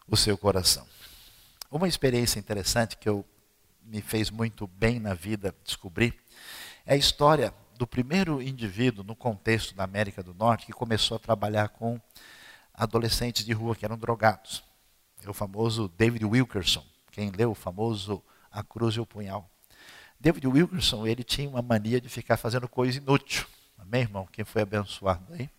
o 0.07 0.17
seu 0.17 0.35
coração. 0.35 0.87
Uma 1.71 1.87
experiência 1.87 2.37
interessante 2.37 2.97
que 2.97 3.07
eu 3.07 3.25
me 3.81 4.01
fez 4.01 4.29
muito 4.29 4.67
bem 4.67 4.99
na 4.99 5.13
vida 5.13 5.55
descobrir 5.63 6.13
é 6.85 6.95
a 6.95 6.97
história 6.97 7.53
do 7.77 7.87
primeiro 7.87 8.41
indivíduo 8.41 9.05
no 9.05 9.15
contexto 9.15 9.73
da 9.73 9.85
América 9.85 10.21
do 10.21 10.33
Norte 10.33 10.65
que 10.65 10.73
começou 10.73 11.15
a 11.15 11.19
trabalhar 11.19 11.69
com 11.69 11.97
adolescentes 12.73 13.45
de 13.45 13.53
rua 13.53 13.73
que 13.73 13.85
eram 13.85 13.97
drogados. 13.97 14.61
É 15.23 15.29
o 15.29 15.33
famoso 15.33 15.87
David 15.97 16.25
Wilkerson, 16.25 16.83
quem 17.09 17.31
leu 17.31 17.51
o 17.51 17.55
famoso 17.55 18.21
A 18.51 18.61
Cruz 18.61 18.95
e 18.95 18.99
o 18.99 19.05
Punhal. 19.05 19.49
David 20.19 20.45
Wilkerson, 20.47 21.07
ele 21.07 21.23
tinha 21.23 21.47
uma 21.47 21.61
mania 21.61 22.01
de 22.01 22.09
ficar 22.09 22.35
fazendo 22.35 22.67
coisa 22.67 22.97
inútil. 22.97 23.47
Amém, 23.77 24.01
irmão? 24.01 24.27
Quem 24.29 24.43
foi 24.43 24.63
abençoado 24.63 25.25
aí? 25.31 25.49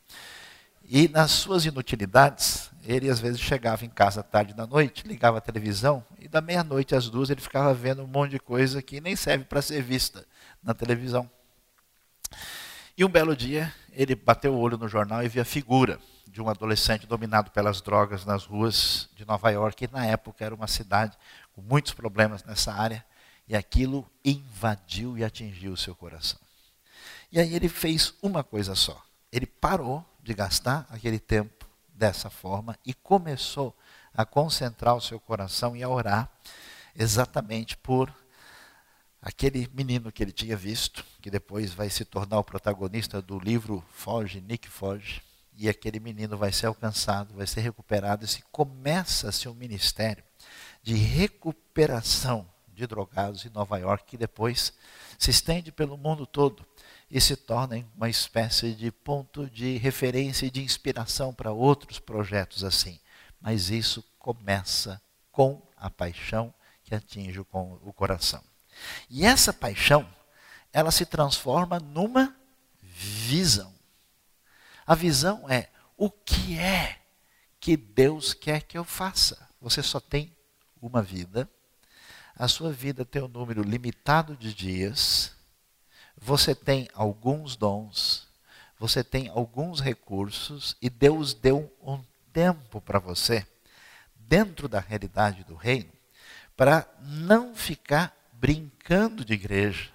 E 0.94 1.08
nas 1.08 1.30
suas 1.30 1.64
inutilidades, 1.64 2.70
ele 2.84 3.08
às 3.08 3.18
vezes 3.18 3.40
chegava 3.40 3.82
em 3.82 3.88
casa 3.88 4.22
tarde 4.22 4.52
da 4.52 4.66
noite, 4.66 5.08
ligava 5.08 5.38
a 5.38 5.40
televisão, 5.40 6.04
e 6.20 6.28
da 6.28 6.42
meia-noite 6.42 6.94
às 6.94 7.08
duas 7.08 7.30
ele 7.30 7.40
ficava 7.40 7.72
vendo 7.72 8.02
um 8.02 8.06
monte 8.06 8.32
de 8.32 8.38
coisa 8.38 8.82
que 8.82 9.00
nem 9.00 9.16
serve 9.16 9.46
para 9.46 9.62
ser 9.62 9.82
vista 9.82 10.26
na 10.62 10.74
televisão. 10.74 11.30
E 12.94 13.06
um 13.06 13.08
belo 13.08 13.34
dia, 13.34 13.72
ele 13.90 14.14
bateu 14.14 14.52
o 14.52 14.58
olho 14.58 14.76
no 14.76 14.86
jornal 14.86 15.24
e 15.24 15.30
viu 15.30 15.40
a 15.40 15.46
figura 15.46 15.98
de 16.26 16.42
um 16.42 16.48
adolescente 16.50 17.06
dominado 17.06 17.50
pelas 17.52 17.80
drogas 17.80 18.26
nas 18.26 18.44
ruas 18.44 19.08
de 19.16 19.24
Nova 19.24 19.48
York, 19.48 19.86
que 19.86 19.90
na 19.94 20.04
época 20.04 20.44
era 20.44 20.54
uma 20.54 20.66
cidade 20.66 21.16
com 21.54 21.62
muitos 21.62 21.94
problemas 21.94 22.44
nessa 22.44 22.70
área, 22.70 23.02
e 23.48 23.56
aquilo 23.56 24.06
invadiu 24.22 25.16
e 25.16 25.24
atingiu 25.24 25.72
o 25.72 25.76
seu 25.76 25.94
coração. 25.94 26.38
E 27.32 27.40
aí 27.40 27.54
ele 27.54 27.70
fez 27.70 28.12
uma 28.20 28.44
coisa 28.44 28.74
só. 28.74 29.02
Ele 29.32 29.46
parou 29.46 30.04
de 30.22 30.34
gastar 30.34 30.86
aquele 30.90 31.18
tempo 31.18 31.66
dessa 31.88 32.28
forma 32.28 32.78
e 32.84 32.92
começou 32.92 33.74
a 34.14 34.26
concentrar 34.26 34.94
o 34.94 35.00
seu 35.00 35.18
coração 35.18 35.74
e 35.74 35.82
a 35.82 35.88
orar 35.88 36.30
exatamente 36.94 37.76
por 37.76 38.14
aquele 39.20 39.68
menino 39.72 40.12
que 40.12 40.22
ele 40.22 40.32
tinha 40.32 40.56
visto, 40.56 41.04
que 41.22 41.30
depois 41.30 41.72
vai 41.72 41.88
se 41.88 42.04
tornar 42.04 42.38
o 42.38 42.44
protagonista 42.44 43.22
do 43.22 43.38
livro 43.38 43.82
Foge, 43.92 44.40
Nick 44.40 44.68
Foge 44.68 45.22
e 45.54 45.68
aquele 45.68 46.00
menino 46.00 46.36
vai 46.36 46.52
ser 46.52 46.66
alcançado, 46.66 47.34
vai 47.34 47.46
ser 47.46 47.60
recuperado. 47.60 48.24
E 48.24 48.28
se 48.28 48.42
começa-se 48.50 49.48
um 49.48 49.54
ministério 49.54 50.24
de 50.82 50.94
recuperação 50.94 52.48
de 52.68 52.86
drogados 52.86 53.44
em 53.44 53.50
Nova 53.50 53.78
York, 53.78 54.04
que 54.06 54.16
depois 54.16 54.72
se 55.18 55.30
estende 55.30 55.70
pelo 55.70 55.96
mundo 55.96 56.26
todo 56.26 56.64
e 57.12 57.20
se 57.20 57.36
torna 57.36 57.86
uma 57.94 58.08
espécie 58.08 58.72
de 58.72 58.90
ponto 58.90 59.48
de 59.50 59.76
referência 59.76 60.46
e 60.46 60.50
de 60.50 60.62
inspiração 60.62 61.34
para 61.34 61.52
outros 61.52 61.98
projetos 61.98 62.64
assim. 62.64 62.98
Mas 63.38 63.68
isso 63.68 64.02
começa 64.18 64.98
com 65.30 65.60
a 65.76 65.90
paixão 65.90 66.54
que 66.82 66.94
atinge 66.94 67.38
o 67.38 67.92
coração. 67.92 68.42
E 69.10 69.26
essa 69.26 69.52
paixão 69.52 70.08
ela 70.72 70.90
se 70.90 71.04
transforma 71.04 71.78
numa 71.78 72.34
visão. 72.80 73.74
A 74.86 74.94
visão 74.94 75.46
é 75.50 75.68
o 75.98 76.08
que 76.08 76.58
é 76.58 76.98
que 77.60 77.76
Deus 77.76 78.32
quer 78.32 78.62
que 78.62 78.78
eu 78.78 78.84
faça. 78.84 79.50
Você 79.60 79.82
só 79.82 80.00
tem 80.00 80.34
uma 80.80 81.02
vida, 81.02 81.46
a 82.34 82.48
sua 82.48 82.72
vida 82.72 83.04
tem 83.04 83.20
um 83.20 83.28
número 83.28 83.62
limitado 83.62 84.34
de 84.34 84.54
dias, 84.54 85.36
você 86.24 86.54
tem 86.54 86.88
alguns 86.94 87.56
dons, 87.56 88.28
você 88.78 89.02
tem 89.02 89.28
alguns 89.28 89.80
recursos 89.80 90.76
e 90.80 90.88
Deus 90.88 91.34
deu 91.34 91.72
um 91.82 92.00
tempo 92.32 92.80
para 92.80 93.00
você, 93.00 93.44
dentro 94.14 94.68
da 94.68 94.78
realidade 94.78 95.42
do 95.42 95.56
reino, 95.56 95.90
para 96.56 96.86
não 97.00 97.56
ficar 97.56 98.16
brincando 98.34 99.24
de 99.24 99.32
igreja, 99.32 99.90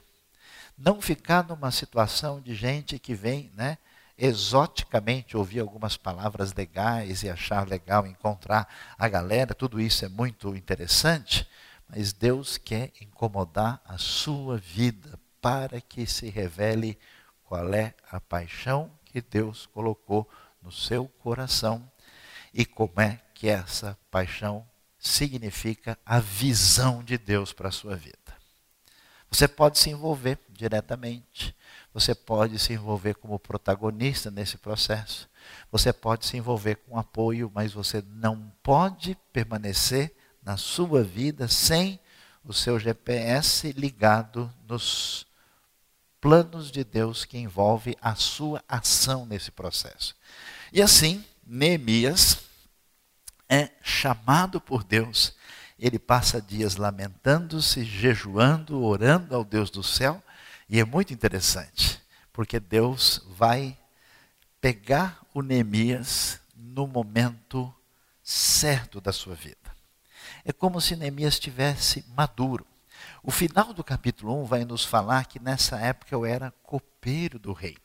não 0.78 1.02
ficar 1.02 1.48
numa 1.48 1.72
situação 1.72 2.42
de 2.42 2.54
gente 2.54 3.00
que 3.00 3.16
vem, 3.16 3.50
né, 3.56 3.78
exoticamente 4.18 5.38
ouvir 5.38 5.62
algumas 5.62 5.96
palavras 5.96 6.54
legais 6.54 7.24
e 7.24 7.30
achar 7.30 7.66
legal 7.66 8.06
encontrar 8.06 8.68
a 8.98 9.08
galera, 9.08 9.56
tudo 9.56 9.80
isso 9.80 10.04
é 10.04 10.10
muito 10.10 10.54
interessante, 10.58 11.48
mas 11.88 12.12
Deus 12.12 12.58
quer 12.58 12.92
incomodar 13.00 13.82
a 13.86 13.98
sua 13.98 14.58
vida 14.58 15.18
para 15.47 15.79
que 15.79 16.05
se 16.05 16.29
revele 16.29 16.99
qual 17.45 17.73
é 17.73 17.93
a 18.12 18.19
paixão 18.19 18.91
que 19.05 19.21
Deus 19.21 19.65
colocou 19.65 20.29
no 20.62 20.73
seu 20.73 21.07
coração 21.07 21.89
e 22.53 22.65
como 22.65 22.99
é 22.99 23.21
que 23.33 23.47
essa 23.47 23.97
paixão 24.12 24.67
significa 24.99 25.97
a 26.05 26.19
visão 26.19 27.01
de 27.01 27.17
Deus 27.17 27.53
para 27.53 27.69
a 27.69 27.71
sua 27.71 27.95
vida. 27.95 28.17
Você 29.31 29.47
pode 29.47 29.79
se 29.79 29.89
envolver 29.89 30.38
diretamente, 30.49 31.55
você 31.93 32.13
pode 32.13 32.60
se 32.60 32.73
envolver 32.73 33.13
como 33.13 33.39
protagonista 33.39 34.29
nesse 34.29 34.57
processo, 34.57 35.29
você 35.71 35.93
pode 35.93 36.25
se 36.25 36.36
envolver 36.36 36.75
com 36.75 36.99
apoio, 36.99 37.49
mas 37.55 37.71
você 37.71 38.03
não 38.05 38.51
pode 38.62 39.17
permanecer 39.31 40.13
na 40.43 40.57
sua 40.57 41.05
vida 41.05 41.47
sem 41.47 42.01
o 42.43 42.51
seu 42.51 42.77
GPS 42.77 43.71
ligado 43.71 44.53
nos 44.67 45.25
planos 46.19 46.71
de 46.71 46.84
Deus 46.84 47.25
que 47.25 47.38
envolve 47.38 47.97
a 48.01 48.15
sua 48.15 48.63
ação 48.67 49.25
nesse 49.25 49.51
processo. 49.51 50.15
E 50.71 50.82
assim, 50.82 51.23
Neemias 51.45 52.39
é 53.49 53.71
chamado 53.82 54.60
por 54.60 54.84
Deus 54.84 55.36
ele 55.80 55.99
passa 55.99 56.41
dias 56.41 56.75
lamentando-se, 56.75 57.84
jejuando, 57.84 58.84
orando 58.84 59.36
ao 59.36 59.43
Deus 59.43 59.69
do 59.69 59.84
céu, 59.84 60.21
e 60.67 60.80
é 60.80 60.86
muito 60.86 61.13
interessante, 61.13 62.01
porque 62.34 62.60
Deus 62.60 63.21
vai 63.30 63.77
pegar 64.60 65.21
o 65.34 65.41
Neemias 65.41 66.39
no 66.56 66.88
momento 66.88 67.73
certo 68.23 68.99
da 68.99 69.13
sua 69.13 69.36
vida. 69.36 69.56
É 70.43 70.51
como 70.51 70.82
se 70.82 70.95
Neemias 70.95 71.36
estivesse 71.36 72.03
maduro. 72.15 72.65
O 73.24 73.32
final 73.32 73.74
do 73.74 73.84
capítulo 73.84 74.41
1 74.41 74.46
vai 74.46 74.65
nos 74.65 74.84
falar 74.86 75.26
que 75.26 75.39
nessa 75.39 75.80
época 75.80 76.13
eu 76.13 76.26
era 76.26 76.54
copeiro 76.63 77.39
do 77.39 77.54
rei. 77.54 77.78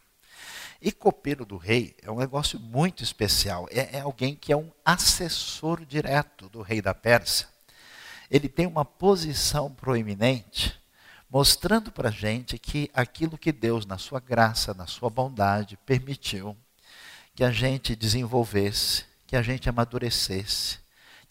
E 0.80 0.90
copeiro 0.90 1.44
do 1.44 1.56
rei 1.56 1.96
é 2.02 2.10
um 2.10 2.18
negócio 2.18 2.58
muito 2.58 3.02
especial. 3.02 3.68
É, 3.70 3.98
é 3.98 4.00
alguém 4.00 4.34
que 4.34 4.52
é 4.52 4.56
um 4.56 4.70
assessor 4.84 5.84
direto 5.84 6.48
do 6.48 6.62
rei 6.62 6.82
da 6.82 6.92
Pérsia 6.92 7.52
ele 8.32 8.48
tem 8.48 8.66
uma 8.66 8.82
posição 8.82 9.70
proeminente, 9.70 10.74
mostrando 11.28 11.92
para 11.92 12.08
a 12.08 12.12
gente 12.12 12.58
que 12.58 12.90
aquilo 12.94 13.36
que 13.36 13.52
Deus, 13.52 13.84
na 13.84 13.98
sua 13.98 14.20
graça, 14.20 14.72
na 14.72 14.86
sua 14.86 15.10
bondade, 15.10 15.76
permitiu 15.84 16.56
que 17.34 17.44
a 17.44 17.50
gente 17.50 17.94
desenvolvesse, 17.94 19.04
que 19.26 19.36
a 19.36 19.42
gente 19.42 19.68
amadurecesse, 19.68 20.78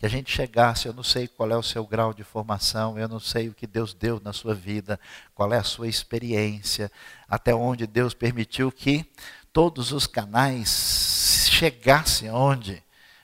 que 0.02 0.06
a 0.08 0.10
gente 0.10 0.32
chegasse, 0.32 0.88
eu 0.88 0.94
não 0.94 1.04
sei 1.04 1.28
qual 1.28 1.52
é 1.52 1.56
o 1.56 1.62
seu 1.62 1.86
grau 1.86 2.12
de 2.12 2.24
formação, 2.24 2.98
eu 2.98 3.08
não 3.08 3.20
sei 3.20 3.50
o 3.50 3.54
que 3.54 3.68
Deus 3.68 3.94
deu 3.94 4.20
na 4.20 4.34
sua 4.34 4.56
vida, 4.56 5.00
qual 5.36 5.54
é 5.54 5.60
a 5.60 5.64
sua 5.64 5.88
experiência, 5.88 6.92
até 7.30 7.54
onde 7.54 7.86
Deus 7.86 8.16
permitiu 8.16 8.72
que 8.72 9.06
todos 9.54 9.92
os 9.92 10.08
canais 10.08 11.48
chegassem 11.52 12.32
onde 12.32 12.82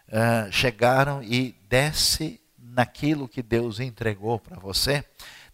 uh, 0.08 0.52
chegaram 0.52 1.24
e 1.24 1.56
desse 1.68 2.40
naquilo 2.60 3.28
que 3.28 3.42
Deus 3.42 3.80
entregou 3.80 4.38
para 4.38 4.60
você, 4.60 5.04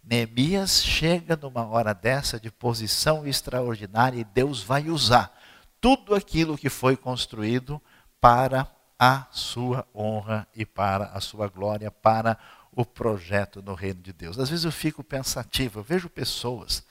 Neemias 0.04 0.84
chega 0.84 1.38
numa 1.38 1.66
hora 1.66 1.94
dessa 1.94 2.38
de 2.38 2.52
posição 2.52 3.26
extraordinária 3.26 4.20
e 4.20 4.26
Deus 4.26 4.62
vai 4.62 4.90
usar 4.90 5.34
tudo 5.80 6.16
aquilo 6.16 6.58
que 6.58 6.68
foi 6.68 6.98
construído 6.98 7.82
para 8.20 8.68
a 8.98 9.28
sua 9.32 9.88
honra 9.94 10.48
e 10.56 10.66
para 10.66 11.06
a 11.08 11.20
sua 11.20 11.48
glória, 11.48 11.92
para 11.92 12.38
o 12.72 12.86
projeto 12.86 13.62
no 13.62 13.74
reino 13.74 14.02
de 14.02 14.12
Deus. 14.14 14.40
Às 14.40 14.50
vezes 14.50 14.66
eu 14.66 14.72
fico 14.72 15.04
pensativo, 15.04 15.80
eu 15.80 15.84
vejo 15.84 16.10
pessoas 16.10 16.84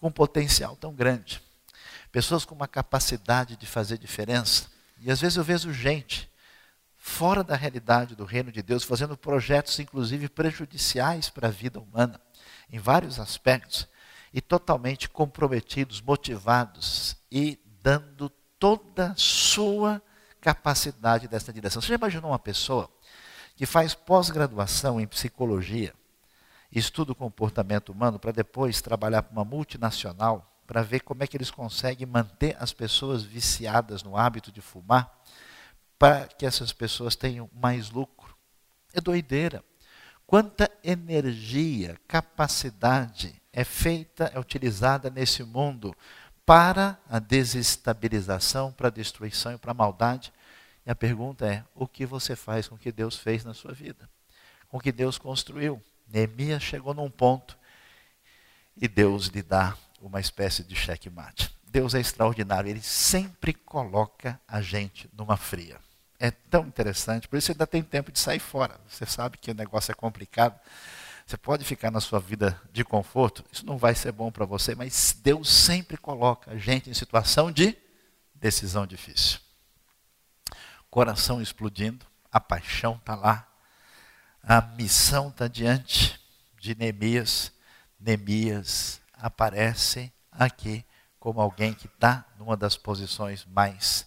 com 0.00 0.08
um 0.08 0.12
potencial 0.12 0.76
tão 0.76 0.92
grande, 0.92 1.42
pessoas 2.10 2.44
com 2.44 2.54
uma 2.54 2.68
capacidade 2.68 3.56
de 3.56 3.66
fazer 3.66 3.98
diferença, 3.98 4.66
e 5.00 5.10
às 5.10 5.20
vezes 5.20 5.36
eu 5.36 5.44
vejo 5.44 5.72
gente 5.72 6.30
fora 6.96 7.42
da 7.42 7.56
realidade 7.56 8.14
do 8.14 8.24
reino 8.24 8.52
de 8.52 8.62
Deus, 8.62 8.84
fazendo 8.84 9.16
projetos, 9.16 9.78
inclusive, 9.80 10.28
prejudiciais 10.28 11.28
para 11.28 11.48
a 11.48 11.50
vida 11.50 11.80
humana, 11.80 12.20
em 12.70 12.78
vários 12.78 13.18
aspectos, 13.18 13.88
e 14.32 14.40
totalmente 14.40 15.08
comprometidos, 15.08 16.00
motivados 16.00 17.16
e 17.30 17.58
dando 17.82 18.30
toda 18.58 19.10
a 19.10 19.16
sua 19.16 20.00
capacidade 20.42 21.26
dessa 21.26 21.50
direção. 21.50 21.80
Você 21.80 21.88
já 21.88 21.94
imaginou 21.94 22.30
uma 22.32 22.38
pessoa 22.38 22.90
que 23.56 23.64
faz 23.64 23.94
pós-graduação 23.94 25.00
em 25.00 25.06
psicologia, 25.06 25.94
estuda 26.70 27.12
o 27.12 27.14
comportamento 27.14 27.92
humano, 27.92 28.18
para 28.18 28.32
depois 28.32 28.82
trabalhar 28.82 29.22
para 29.22 29.32
uma 29.32 29.44
multinacional, 29.44 30.46
para 30.66 30.82
ver 30.82 31.00
como 31.00 31.22
é 31.22 31.26
que 31.26 31.36
eles 31.36 31.50
conseguem 31.50 32.06
manter 32.06 32.54
as 32.60 32.74
pessoas 32.74 33.22
viciadas 33.22 34.02
no 34.02 34.16
hábito 34.16 34.52
de 34.52 34.60
fumar? 34.60 35.22
para 36.02 36.26
que 36.26 36.44
essas 36.44 36.72
pessoas 36.72 37.14
tenham 37.14 37.48
mais 37.54 37.88
lucro. 37.88 38.34
É 38.92 39.00
doideira. 39.00 39.62
Quanta 40.26 40.68
energia, 40.82 41.96
capacidade 42.08 43.40
é 43.52 43.62
feita, 43.62 44.28
é 44.34 44.40
utilizada 44.40 45.08
nesse 45.08 45.44
mundo 45.44 45.94
para 46.52 46.98
a 47.08 47.18
desestabilização, 47.18 48.72
para 48.72 48.88
a 48.88 48.90
destruição 48.90 49.54
e 49.54 49.56
para 49.56 49.70
a 49.70 49.74
maldade. 49.74 50.30
E 50.84 50.90
a 50.90 50.94
pergunta 50.94 51.46
é: 51.46 51.64
o 51.74 51.88
que 51.88 52.04
você 52.04 52.36
faz 52.36 52.68
com 52.68 52.74
o 52.74 52.78
que 52.78 52.92
Deus 52.92 53.16
fez 53.16 53.42
na 53.42 53.54
sua 53.54 53.72
vida? 53.72 54.06
Com 54.68 54.76
o 54.76 54.80
que 54.80 54.92
Deus 54.92 55.16
construiu? 55.16 55.82
Neemias 56.06 56.62
chegou 56.62 56.92
num 56.92 57.08
ponto 57.08 57.56
e 58.76 58.86
Deus 58.86 59.28
lhe 59.28 59.42
dá 59.42 59.74
uma 59.98 60.20
espécie 60.20 60.62
de 60.62 60.76
checkmate. 60.76 61.56
Deus 61.64 61.94
é 61.94 62.00
extraordinário, 62.00 62.68
ele 62.68 62.82
sempre 62.82 63.54
coloca 63.54 64.38
a 64.46 64.60
gente 64.60 65.08
numa 65.16 65.38
fria 65.38 65.78
é 66.22 66.30
tão 66.30 66.64
interessante, 66.64 67.26
por 67.26 67.36
isso 67.36 67.50
ainda 67.50 67.66
tem 67.66 67.82
tempo 67.82 68.12
de 68.12 68.18
sair 68.20 68.38
fora. 68.38 68.78
Você 68.88 69.04
sabe 69.04 69.36
que 69.38 69.50
o 69.50 69.54
negócio 69.54 69.90
é 69.90 69.94
complicado. 69.94 70.56
Você 71.32 71.38
pode 71.38 71.64
ficar 71.64 71.90
na 71.90 71.98
sua 71.98 72.20
vida 72.20 72.60
de 72.70 72.84
conforto, 72.84 73.42
isso 73.50 73.64
não 73.64 73.78
vai 73.78 73.94
ser 73.94 74.12
bom 74.12 74.30
para 74.30 74.44
você, 74.44 74.74
mas 74.74 75.16
Deus 75.22 75.48
sempre 75.48 75.96
coloca 75.96 76.50
a 76.50 76.58
gente 76.58 76.90
em 76.90 76.92
situação 76.92 77.50
de 77.50 77.74
decisão 78.34 78.86
difícil. 78.86 79.40
Coração 80.90 81.40
explodindo, 81.40 82.04
a 82.30 82.38
paixão 82.38 82.96
está 82.96 83.14
lá, 83.14 83.48
a 84.42 84.60
missão 84.60 85.30
está 85.30 85.48
diante 85.48 86.20
de 86.60 86.74
Neemias. 86.74 87.50
Neemias 87.98 89.00
aparece 89.14 90.12
aqui 90.30 90.84
como 91.18 91.40
alguém 91.40 91.72
que 91.72 91.86
está 91.86 92.26
numa 92.38 92.58
das 92.58 92.76
posições 92.76 93.46
mais 93.46 94.06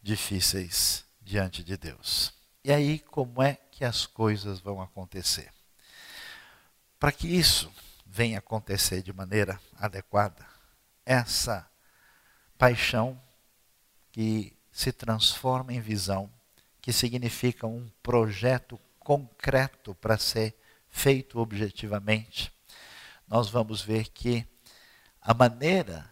difíceis 0.00 1.04
diante 1.20 1.64
de 1.64 1.76
Deus. 1.76 2.32
E 2.62 2.70
aí, 2.72 3.00
como 3.00 3.42
é 3.42 3.54
que 3.72 3.84
as 3.84 4.06
coisas 4.06 4.60
vão 4.60 4.80
acontecer? 4.80 5.50
Para 7.02 7.10
que 7.10 7.26
isso 7.26 7.68
venha 8.06 8.38
acontecer 8.38 9.02
de 9.02 9.12
maneira 9.12 9.60
adequada, 9.74 10.46
essa 11.04 11.68
paixão 12.56 13.20
que 14.12 14.56
se 14.70 14.92
transforma 14.92 15.72
em 15.72 15.80
visão, 15.80 16.32
que 16.80 16.92
significa 16.92 17.66
um 17.66 17.90
projeto 18.04 18.78
concreto 19.00 19.96
para 19.96 20.16
ser 20.16 20.56
feito 20.88 21.40
objetivamente, 21.40 22.52
nós 23.26 23.50
vamos 23.50 23.82
ver 23.82 24.06
que 24.10 24.46
a 25.20 25.34
maneira 25.34 26.08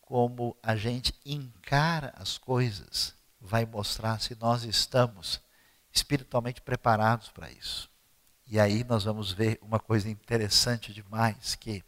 como 0.00 0.56
a 0.60 0.74
gente 0.74 1.14
encara 1.24 2.12
as 2.16 2.38
coisas 2.38 3.14
vai 3.40 3.64
mostrar 3.64 4.20
se 4.20 4.34
nós 4.34 4.64
estamos 4.64 5.40
espiritualmente 5.92 6.60
preparados 6.60 7.28
para 7.28 7.52
isso. 7.52 7.93
E 8.46 8.60
aí 8.60 8.84
nós 8.84 9.04
vamos 9.04 9.32
ver 9.32 9.58
uma 9.62 9.80
coisa 9.80 10.08
interessante 10.08 10.92
demais, 10.92 11.54
que 11.54 11.82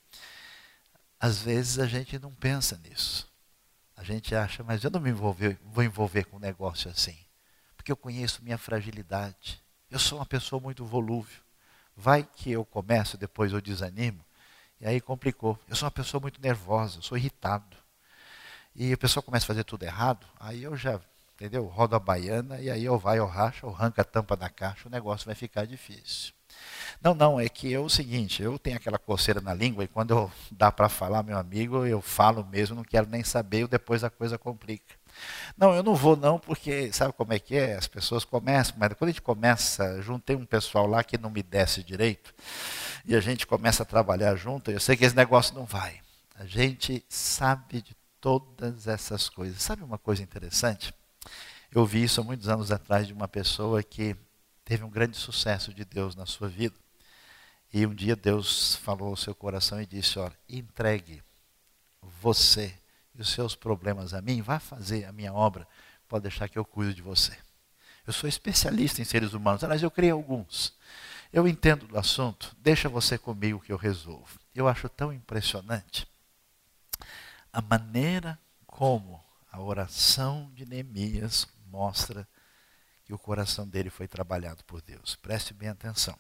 Às 1.20 1.40
vezes 1.42 1.78
a 1.78 1.86
gente 1.86 2.18
não 2.18 2.32
pensa 2.32 2.78
nisso. 2.84 3.28
A 3.96 4.04
gente 4.04 4.34
acha, 4.34 4.62
mas 4.62 4.84
eu 4.84 4.90
não 4.90 5.00
me 5.00 5.10
envolver, 5.10 5.58
vou 5.64 5.82
envolver 5.84 6.24
com 6.24 6.36
um 6.36 6.40
negócio 6.40 6.90
assim. 6.90 7.16
Porque 7.76 7.90
eu 7.92 7.96
conheço 7.96 8.42
minha 8.44 8.58
fragilidade. 8.58 9.62
Eu 9.90 9.98
sou 9.98 10.18
uma 10.18 10.26
pessoa 10.26 10.60
muito 10.60 10.84
volúvel. 10.84 11.40
Vai 11.96 12.24
que 12.24 12.52
eu 12.52 12.64
começo, 12.64 13.16
depois 13.18 13.52
eu 13.52 13.60
desanimo. 13.60 14.24
E 14.80 14.86
aí 14.86 15.00
complicou. 15.00 15.58
Eu 15.68 15.76
sou 15.76 15.86
uma 15.86 15.92
pessoa 15.92 16.20
muito 16.20 16.40
nervosa, 16.42 16.98
eu 16.98 17.02
sou 17.02 17.18
irritado. 17.18 17.76
E 18.74 18.92
a 18.92 18.98
pessoa 18.98 19.22
começa 19.22 19.44
a 19.46 19.48
fazer 19.48 19.64
tudo 19.64 19.84
errado, 19.84 20.26
aí 20.38 20.62
eu 20.62 20.76
já, 20.76 21.00
entendeu? 21.34 21.64
Rodo 21.66 21.96
a 21.96 21.98
baiana 21.98 22.60
e 22.60 22.70
aí 22.70 22.84
eu 22.84 22.98
vai, 22.98 23.18
eu 23.18 23.26
racho, 23.26 23.66
eu 23.66 23.70
arranco 23.70 24.00
a 24.00 24.04
tampa 24.04 24.36
da 24.36 24.48
caixa, 24.50 24.88
o 24.88 24.90
negócio 24.90 25.26
vai 25.26 25.34
ficar 25.34 25.66
difícil. 25.66 26.32
Não, 27.02 27.14
não, 27.14 27.38
é 27.38 27.48
que 27.48 27.72
é 27.72 27.78
o 27.78 27.88
seguinte, 27.88 28.42
eu 28.42 28.58
tenho 28.58 28.76
aquela 28.76 28.98
coceira 28.98 29.40
na 29.40 29.52
língua 29.54 29.84
e 29.84 29.88
quando 29.88 30.12
eu 30.12 30.32
dá 30.50 30.72
para 30.72 30.88
falar, 30.88 31.22
meu 31.22 31.38
amigo, 31.38 31.84
eu 31.86 32.00
falo 32.00 32.44
mesmo, 32.44 32.76
não 32.76 32.84
quero 32.84 33.08
nem 33.08 33.22
saber, 33.22 33.64
e 33.64 33.68
depois 33.68 34.02
a 34.02 34.10
coisa 34.10 34.38
complica. 34.38 34.94
Não, 35.56 35.74
eu 35.74 35.82
não 35.82 35.94
vou 35.94 36.16
não, 36.16 36.38
porque 36.38 36.92
sabe 36.92 37.12
como 37.12 37.32
é 37.32 37.38
que 37.38 37.54
é? 37.54 37.76
As 37.76 37.86
pessoas 37.86 38.24
começam, 38.24 38.74
mas 38.78 38.92
quando 38.94 39.08
a 39.08 39.12
gente 39.12 39.22
começa, 39.22 40.00
juntei 40.02 40.36
um 40.36 40.44
pessoal 40.44 40.86
lá 40.86 41.04
que 41.04 41.18
não 41.18 41.30
me 41.30 41.42
desce 41.42 41.82
direito, 41.82 42.34
e 43.04 43.14
a 43.14 43.20
gente 43.20 43.46
começa 43.46 43.82
a 43.82 43.86
trabalhar 43.86 44.34
junto, 44.36 44.70
eu 44.70 44.80
sei 44.80 44.96
que 44.96 45.04
esse 45.04 45.16
negócio 45.16 45.54
não 45.54 45.64
vai. 45.64 46.00
A 46.34 46.44
gente 46.44 47.04
sabe 47.08 47.80
de 47.80 47.96
todas 48.20 48.86
essas 48.88 49.28
coisas. 49.28 49.62
Sabe 49.62 49.82
uma 49.82 49.98
coisa 49.98 50.22
interessante? 50.22 50.92
Eu 51.72 51.86
vi 51.86 52.02
isso 52.02 52.20
há 52.20 52.24
muitos 52.24 52.48
anos 52.48 52.70
atrás 52.72 53.06
de 53.06 53.12
uma 53.12 53.28
pessoa 53.28 53.82
que 53.82 54.16
teve 54.66 54.84
um 54.84 54.90
grande 54.90 55.16
sucesso 55.16 55.72
de 55.72 55.84
Deus 55.84 56.14
na 56.14 56.26
sua 56.26 56.48
vida. 56.48 56.74
E 57.72 57.86
um 57.86 57.94
dia 57.94 58.16
Deus 58.16 58.74
falou 58.74 59.08
ao 59.08 59.16
seu 59.16 59.34
coração 59.34 59.80
e 59.80 59.86
disse: 59.86 60.18
Olha, 60.18 60.36
entregue 60.48 61.22
você 62.20 62.74
e 63.14 63.22
os 63.22 63.30
seus 63.30 63.54
problemas 63.54 64.12
a 64.12 64.20
mim, 64.20 64.42
vá 64.42 64.58
fazer 64.58 65.04
a 65.04 65.12
minha 65.12 65.32
obra, 65.32 65.66
pode 66.08 66.22
deixar 66.22 66.48
que 66.48 66.58
eu 66.58 66.64
cuido 66.64 66.92
de 66.92 67.00
você. 67.00 67.36
Eu 68.06 68.12
sou 68.12 68.28
especialista 68.28 69.00
em 69.00 69.04
seres 69.04 69.32
humanos, 69.32 69.64
aliás, 69.64 69.82
eu 69.82 69.90
criei 69.90 70.12
alguns. 70.12 70.74
Eu 71.32 71.48
entendo 71.48 71.86
do 71.86 71.98
assunto, 71.98 72.54
deixa 72.58 72.88
você 72.88 73.16
comigo 73.16 73.60
que 73.60 73.72
eu 73.72 73.76
resolvo. 73.76 74.38
Eu 74.54 74.68
acho 74.68 74.88
tão 74.88 75.12
impressionante 75.12 76.06
a 77.52 77.62
maneira 77.62 78.38
como 78.66 79.24
a 79.50 79.60
oração 79.60 80.50
de 80.54 80.66
Neemias 80.66 81.46
mostra 81.70 82.28
que 83.06 83.14
o 83.14 83.18
coração 83.18 83.66
dele 83.66 83.88
foi 83.88 84.08
trabalhado 84.08 84.64
por 84.64 84.82
Deus. 84.82 85.14
Preste 85.14 85.54
bem 85.54 85.68
atenção. 85.68 86.18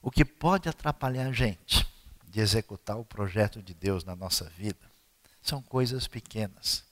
O 0.00 0.12
que 0.12 0.24
pode 0.24 0.68
atrapalhar 0.68 1.26
a 1.26 1.32
gente 1.32 1.84
de 2.28 2.40
executar 2.40 2.96
o 2.96 3.04
projeto 3.04 3.60
de 3.60 3.74
Deus 3.74 4.04
na 4.04 4.14
nossa 4.14 4.48
vida 4.50 4.88
são 5.42 5.60
coisas 5.60 6.06
pequenas, 6.06 6.84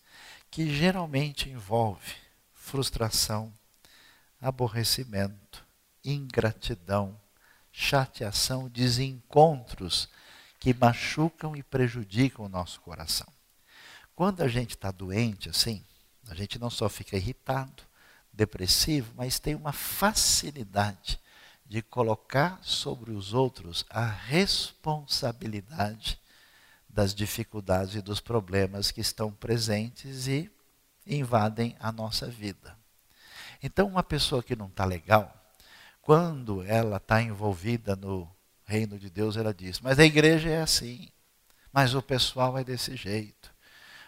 que 0.50 0.74
geralmente 0.74 1.48
envolve 1.48 2.14
frustração, 2.52 3.52
aborrecimento, 4.40 5.64
ingratidão, 6.04 7.20
chateação, 7.70 8.68
desencontros 8.68 10.08
que 10.58 10.74
machucam 10.74 11.54
e 11.54 11.62
prejudicam 11.62 12.46
o 12.46 12.48
nosso 12.48 12.80
coração. 12.80 13.26
Quando 14.16 14.42
a 14.42 14.48
gente 14.48 14.70
está 14.70 14.90
doente 14.90 15.48
assim, 15.48 15.84
a 16.28 16.34
gente 16.34 16.58
não 16.58 16.70
só 16.70 16.88
fica 16.88 17.16
irritado, 17.16 17.82
depressivo, 18.34 19.12
mas 19.16 19.38
tem 19.38 19.54
uma 19.54 19.72
facilidade 19.72 21.20
de 21.64 21.80
colocar 21.80 22.58
sobre 22.62 23.12
os 23.12 23.32
outros 23.32 23.86
a 23.88 24.06
responsabilidade 24.06 26.20
das 26.88 27.14
dificuldades 27.14 27.94
e 27.94 28.02
dos 28.02 28.20
problemas 28.20 28.90
que 28.90 29.00
estão 29.00 29.32
presentes 29.32 30.26
e 30.26 30.50
invadem 31.06 31.74
a 31.80 31.90
nossa 31.90 32.26
vida. 32.26 32.76
Então, 33.62 33.86
uma 33.86 34.02
pessoa 34.02 34.42
que 34.42 34.54
não 34.54 34.66
está 34.66 34.84
legal, 34.84 35.34
quando 36.02 36.62
ela 36.62 36.98
está 36.98 37.22
envolvida 37.22 37.96
no 37.96 38.30
reino 38.64 38.98
de 38.98 39.08
Deus, 39.08 39.36
ela 39.36 39.54
diz: 39.54 39.80
Mas 39.80 39.98
a 39.98 40.04
igreja 40.04 40.50
é 40.50 40.60
assim, 40.60 41.08
mas 41.72 41.94
o 41.94 42.02
pessoal 42.02 42.58
é 42.58 42.64
desse 42.64 42.94
jeito. 42.94 43.53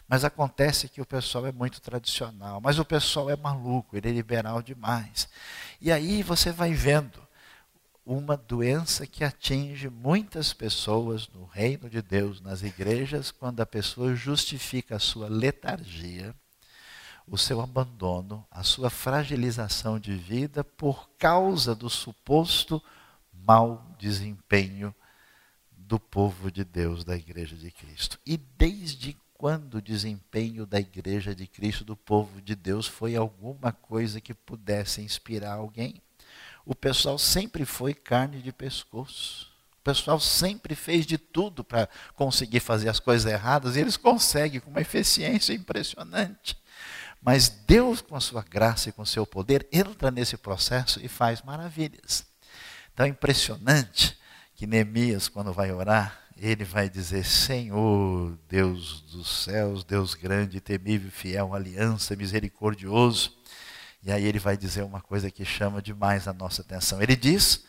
Mas 0.09 0.25
acontece 0.25 0.88
que 0.88 1.01
o 1.01 1.07
pessoal 1.07 1.47
é 1.47 1.53
muito 1.53 1.81
tradicional, 1.81 2.61
mas 2.61 2.79
o 2.79 2.85
pessoal 2.85 3.29
é 3.29 3.37
maluco, 3.37 3.97
ele 3.97 4.09
é 4.09 4.12
liberal 4.12 4.62
demais. 4.62 5.29
E 5.81 5.90
aí 5.90 6.23
você 6.23 6.53
vai 6.53 6.73
vendo 6.73 7.27
uma 8.05 8.37
doença 8.37 9.05
que 9.05 9.25
atinge 9.25 9.90
muitas 9.90 10.53
pessoas 10.53 11.29
no 11.29 11.45
reino 11.45 11.90
de 11.90 12.01
Deus, 12.01 12.40
nas 12.40 12.62
igrejas, 12.62 13.33
quando 13.33 13.61
a 13.61 13.66
pessoa 13.66 14.14
justifica 14.14 14.95
a 14.95 15.01
sua 15.01 15.29
letargia, 15.29 16.33
o 17.27 17.37
seu 17.37 17.61
abandono, 17.61 18.47
a 18.49 18.62
sua 18.62 18.90
fragilização 18.90 19.99
de 19.99 20.14
vida 20.14 20.62
por 20.62 21.11
causa 21.19 21.75
do 21.75 21.90
suposto 21.90 22.81
mau 23.33 23.85
desempenho 23.99 24.95
do 25.77 25.99
povo 25.99 26.51
de 26.51 26.64
Deus, 26.64 27.05
da 27.05 27.16
Igreja 27.16 27.57
de 27.57 27.73
Cristo. 27.73 28.21
E 28.25 28.37
desde 28.37 29.16
quando 29.38 29.75
o 29.75 29.83
desempenho 29.83 30.64
da 30.66 30.81
Igreja 30.81 31.35
de 31.35 31.46
Cristo, 31.46 31.85
do 31.85 31.94
povo 31.94 32.40
de 32.40 32.55
Deus, 32.55 32.87
foi 32.87 33.16
alguma 33.16 33.70
coisa 33.70 34.20
que 34.20 34.33
pudesse 34.33 35.03
inspirar 35.03 35.53
alguém? 35.53 36.01
O 36.64 36.75
pessoal 36.75 37.18
sempre 37.18 37.64
foi 37.64 37.92
carne 37.92 38.40
de 38.40 38.51
pescoço. 38.51 39.49
O 39.79 39.83
pessoal 39.85 40.18
sempre 40.18 40.75
fez 40.75 41.07
de 41.07 41.18
tudo 41.18 41.62
para 41.62 41.88
conseguir 42.14 42.61
fazer 42.61 42.88
as 42.88 42.99
coisas 42.99 43.31
erradas 43.31 43.77
e 43.77 43.81
eles 43.81 43.96
conseguem 43.96 44.59
com 44.59 44.70
uma 44.70 44.81
eficiência 44.81 45.53
impressionante. 45.53 46.57
Mas 47.22 47.49
Deus, 47.49 48.01
com 48.01 48.16
a 48.16 48.20
sua 48.20 48.42
graça 48.42 48.88
e 48.88 48.92
com 48.92 49.03
o 49.03 49.07
seu 49.07 49.27
poder, 49.27 49.68
entra 49.70 50.11
nesse 50.11 50.37
processo 50.37 50.99
e 51.05 51.09
faz 51.09 51.42
maravilhas. 51.42 52.27
Então 52.92 53.05
é 53.05 53.11
impressionante 53.11 54.18
que 54.55 54.66
Neemias, 54.66 55.29
quando 55.29 55.53
vai 55.53 55.70
orar, 55.70 56.26
ele 56.37 56.64
vai 56.64 56.88
dizer: 56.88 57.25
Senhor, 57.25 58.38
Deus 58.49 59.01
dos 59.03 59.44
céus, 59.44 59.83
Deus 59.85 60.14
grande, 60.14 60.61
temível, 60.61 61.11
fiel, 61.11 61.55
aliança, 61.55 62.14
misericordioso. 62.14 63.37
E 64.03 64.12
aí 64.12 64.25
ele 64.25 64.38
vai 64.38 64.57
dizer 64.57 64.83
uma 64.83 65.01
coisa 65.01 65.31
que 65.31 65.44
chama 65.44 65.81
demais 65.81 66.29
a 66.29 66.33
nossa 66.33 66.62
atenção. 66.62 67.03
Ele 67.03 67.16
diz: 67.16 67.64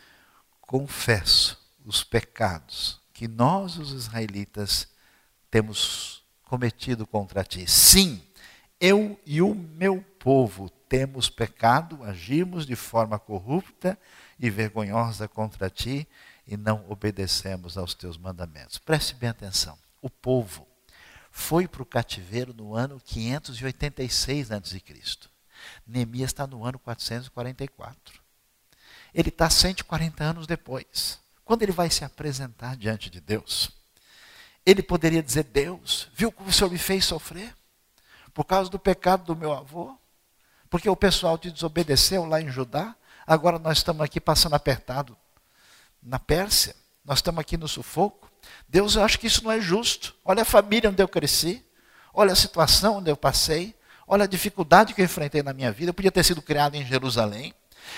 Confesso 0.60 1.58
os 1.84 2.04
pecados 2.04 3.00
que 3.12 3.26
nós, 3.26 3.78
os 3.78 3.92
israelitas, 3.92 4.86
temos 5.50 6.22
cometido 6.44 7.06
contra 7.06 7.42
ti. 7.42 7.68
Sim, 7.68 8.22
eu 8.80 9.18
e 9.26 9.42
o 9.42 9.54
meu 9.54 10.04
povo 10.18 10.70
temos 10.88 11.28
pecado, 11.28 12.04
agimos 12.04 12.64
de 12.64 12.76
forma 12.76 13.18
corrupta 13.18 13.98
e 14.38 14.48
vergonhosa 14.48 15.26
contra 15.26 15.68
ti 15.68 16.06
e 16.48 16.56
não 16.56 16.82
obedecemos 16.88 17.76
aos 17.76 17.92
teus 17.92 18.16
mandamentos. 18.16 18.78
Preste 18.78 19.14
bem 19.14 19.28
atenção. 19.28 19.78
O 20.00 20.08
povo 20.08 20.66
foi 21.30 21.68
para 21.68 21.82
o 21.82 21.86
cativeiro 21.86 22.54
no 22.54 22.74
ano 22.74 22.98
586 23.04 24.50
a.C. 24.50 24.82
Neemias 25.86 26.30
está 26.30 26.46
no 26.46 26.64
ano 26.64 26.78
444. 26.78 28.20
Ele 29.12 29.28
está 29.28 29.50
140 29.50 30.24
anos 30.24 30.46
depois. 30.46 31.20
Quando 31.44 31.62
ele 31.62 31.72
vai 31.72 31.90
se 31.90 32.02
apresentar 32.02 32.76
diante 32.76 33.10
de 33.10 33.20
Deus, 33.20 33.70
ele 34.64 34.82
poderia 34.82 35.22
dizer: 35.22 35.44
Deus, 35.44 36.08
viu 36.14 36.32
como 36.32 36.48
o 36.48 36.52
Senhor 36.52 36.70
me 36.70 36.78
fez 36.78 37.04
sofrer? 37.04 37.54
Por 38.32 38.44
causa 38.44 38.70
do 38.70 38.78
pecado 38.78 39.24
do 39.24 39.36
meu 39.36 39.52
avô? 39.52 39.98
Porque 40.70 40.88
o 40.88 40.96
pessoal 40.96 41.36
te 41.36 41.50
desobedeceu 41.50 42.24
lá 42.24 42.40
em 42.40 42.50
Judá? 42.50 42.94
Agora 43.26 43.58
nós 43.58 43.78
estamos 43.78 44.02
aqui 44.02 44.20
passando 44.20 44.54
apertado 44.54 45.16
na 46.02 46.18
Pérsia, 46.18 46.74
nós 47.04 47.18
estamos 47.18 47.40
aqui 47.40 47.56
no 47.56 47.68
sufoco. 47.68 48.30
Deus, 48.68 48.94
eu 48.94 49.02
acho 49.02 49.18
que 49.18 49.26
isso 49.26 49.42
não 49.44 49.50
é 49.50 49.60
justo. 49.60 50.14
Olha 50.24 50.42
a 50.42 50.44
família 50.44 50.90
onde 50.90 51.02
eu 51.02 51.08
cresci, 51.08 51.64
olha 52.12 52.32
a 52.32 52.36
situação 52.36 52.98
onde 52.98 53.10
eu 53.10 53.16
passei, 53.16 53.74
olha 54.06 54.24
a 54.24 54.28
dificuldade 54.28 54.94
que 54.94 55.00
eu 55.00 55.04
enfrentei 55.04 55.42
na 55.42 55.52
minha 55.52 55.72
vida. 55.72 55.90
Eu 55.90 55.94
podia 55.94 56.12
ter 56.12 56.24
sido 56.24 56.42
criado 56.42 56.74
em 56.74 56.84
Jerusalém, 56.84 57.54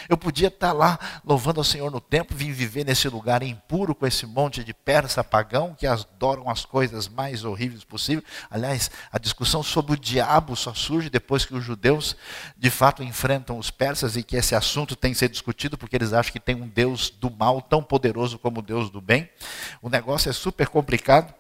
eu 0.09 0.16
podia 0.16 0.48
estar 0.48 0.72
lá 0.72 0.98
louvando 1.24 1.61
ao 1.61 1.64
Senhor 1.64 1.90
no 1.90 2.00
templo, 2.00 2.37
vim 2.37 2.53
viver 2.53 2.85
nesse 2.85 3.09
lugar 3.09 3.42
impuro 3.42 3.94
com 3.94 4.07
esse 4.07 4.26
monte 4.26 4.62
de 4.64 4.72
persa 4.72 5.22
pagão 5.22 5.74
que 5.74 5.87
adoram 5.87 6.48
as 6.48 6.64
coisas 6.64 7.09
mais 7.09 7.44
horríveis 7.44 7.85
possível. 7.85 8.24
Aliás, 8.50 8.90
a 9.12 9.18
discussão 9.18 9.62
sobre 9.62 9.92
o 9.92 9.96
diabo 9.96 10.57
só 10.57 10.74
surge 10.74 11.11
depois 11.11 11.44
que 11.44 11.55
os 11.55 11.64
judeus 11.64 12.16
de 12.57 12.70
fato 12.70 13.03
enfrentam 13.03 13.59
os 13.59 13.70
persas 13.70 14.16
e 14.16 14.22
que 14.22 14.37
esse 14.37 14.55
assunto 14.55 14.96
tem 14.96 15.12
que 15.12 15.18
ser 15.18 15.29
discutido 15.29 15.76
porque 15.76 15.96
eles 15.96 16.12
acham 16.12 16.33
que 16.33 16.40
tem 16.40 16.55
um 16.55 16.68
Deus 16.68 17.11
do 17.11 17.31
mal 17.31 17.61
tão 17.61 17.83
poderoso 17.83 18.38
como 18.38 18.61
o 18.61 18.62
Deus 18.62 18.90
do 18.90 19.00
bem. 19.00 19.29
O 19.83 19.88
negócio 19.88 20.31
é 20.31 20.33
super 20.33 20.68
complicado. 20.68 21.35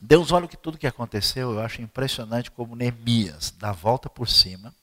Deus 0.00 0.32
olha 0.32 0.46
que 0.46 0.56
tudo 0.56 0.76
que 0.76 0.86
aconteceu, 0.86 1.52
eu 1.52 1.60
acho 1.60 1.80
impressionante 1.80 2.50
como 2.50 2.76
Neemias 2.76 3.54
dá 3.58 3.70
a 3.70 3.72
volta 3.72 4.10
por 4.10 4.28
cima, 4.28 4.74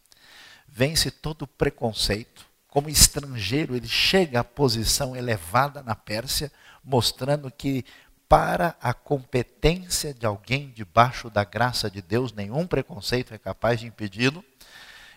vence 0.67 1.11
todo 1.11 1.43
o 1.43 1.47
preconceito, 1.47 2.47
como 2.71 2.87
estrangeiro, 2.87 3.75
ele 3.75 3.87
chega 3.87 4.39
à 4.39 4.43
posição 4.45 5.13
elevada 5.13 5.83
na 5.83 5.93
Pérsia, 5.93 6.49
mostrando 6.81 7.51
que 7.51 7.83
para 8.29 8.77
a 8.81 8.93
competência 8.93 10.13
de 10.13 10.25
alguém 10.25 10.69
debaixo 10.69 11.29
da 11.29 11.43
graça 11.43 11.91
de 11.91 12.01
Deus, 12.01 12.31
nenhum 12.31 12.65
preconceito 12.65 13.33
é 13.33 13.37
capaz 13.37 13.81
de 13.81 13.87
impedi-lo. 13.87 14.41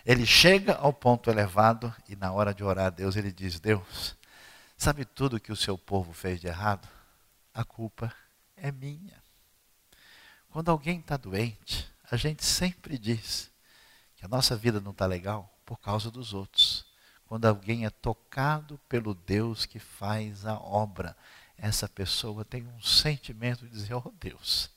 Ele 0.05 0.25
chega 0.25 0.75
ao 0.75 0.91
ponto 0.91 1.29
elevado 1.29 1.95
e 2.09 2.15
na 2.17 2.29
hora 2.33 2.53
de 2.53 2.61
orar 2.61 2.87
a 2.87 2.89
Deus, 2.89 3.15
ele 3.15 3.31
diz: 3.31 3.57
Deus, 3.57 4.17
sabe 4.77 5.05
tudo 5.05 5.39
que 5.39 5.53
o 5.53 5.55
seu 5.55 5.77
povo 5.77 6.11
fez 6.11 6.41
de 6.41 6.47
errado? 6.47 6.85
A 7.53 7.63
culpa 7.63 8.13
é 8.57 8.69
minha. 8.69 9.23
Quando 10.49 10.71
alguém 10.71 10.99
está 10.99 11.15
doente, 11.15 11.89
a 12.11 12.17
gente 12.17 12.43
sempre 12.43 12.97
diz 12.97 13.49
que 14.17 14.25
a 14.25 14.27
nossa 14.27 14.57
vida 14.57 14.81
não 14.81 14.91
está 14.91 15.05
legal 15.05 15.57
por 15.65 15.79
causa 15.79 16.11
dos 16.11 16.33
outros. 16.33 16.84
Quando 17.27 17.45
alguém 17.45 17.85
é 17.85 17.89
tocado 17.89 18.79
pelo 18.87 19.13
Deus 19.13 19.65
que 19.65 19.79
faz 19.79 20.45
a 20.45 20.59
obra, 20.59 21.15
essa 21.57 21.87
pessoa 21.87 22.45
tem 22.45 22.67
um 22.67 22.81
sentimento 22.81 23.65
de 23.65 23.71
dizer: 23.71 23.93
Oh 23.93 24.13
Deus, 24.19 24.69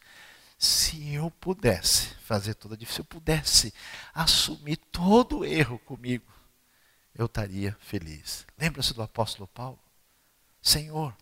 se 0.59 1.13
eu 1.15 1.31
pudesse 1.31 2.15
fazer 2.17 2.55
toda 2.55 2.75
a 2.75 2.87
se 2.87 3.01
eu 3.01 3.05
pudesse 3.05 3.73
assumir 4.15 4.77
todo 4.77 5.39
o 5.39 5.45
erro 5.45 5.79
comigo, 5.81 6.27
eu 7.15 7.27
estaria 7.27 7.77
feliz. 7.81 8.47
Lembra-se 8.57 8.95
do 8.95 9.03
apóstolo 9.03 9.47
Paulo? 9.49 9.79
Senhor, 10.63 11.15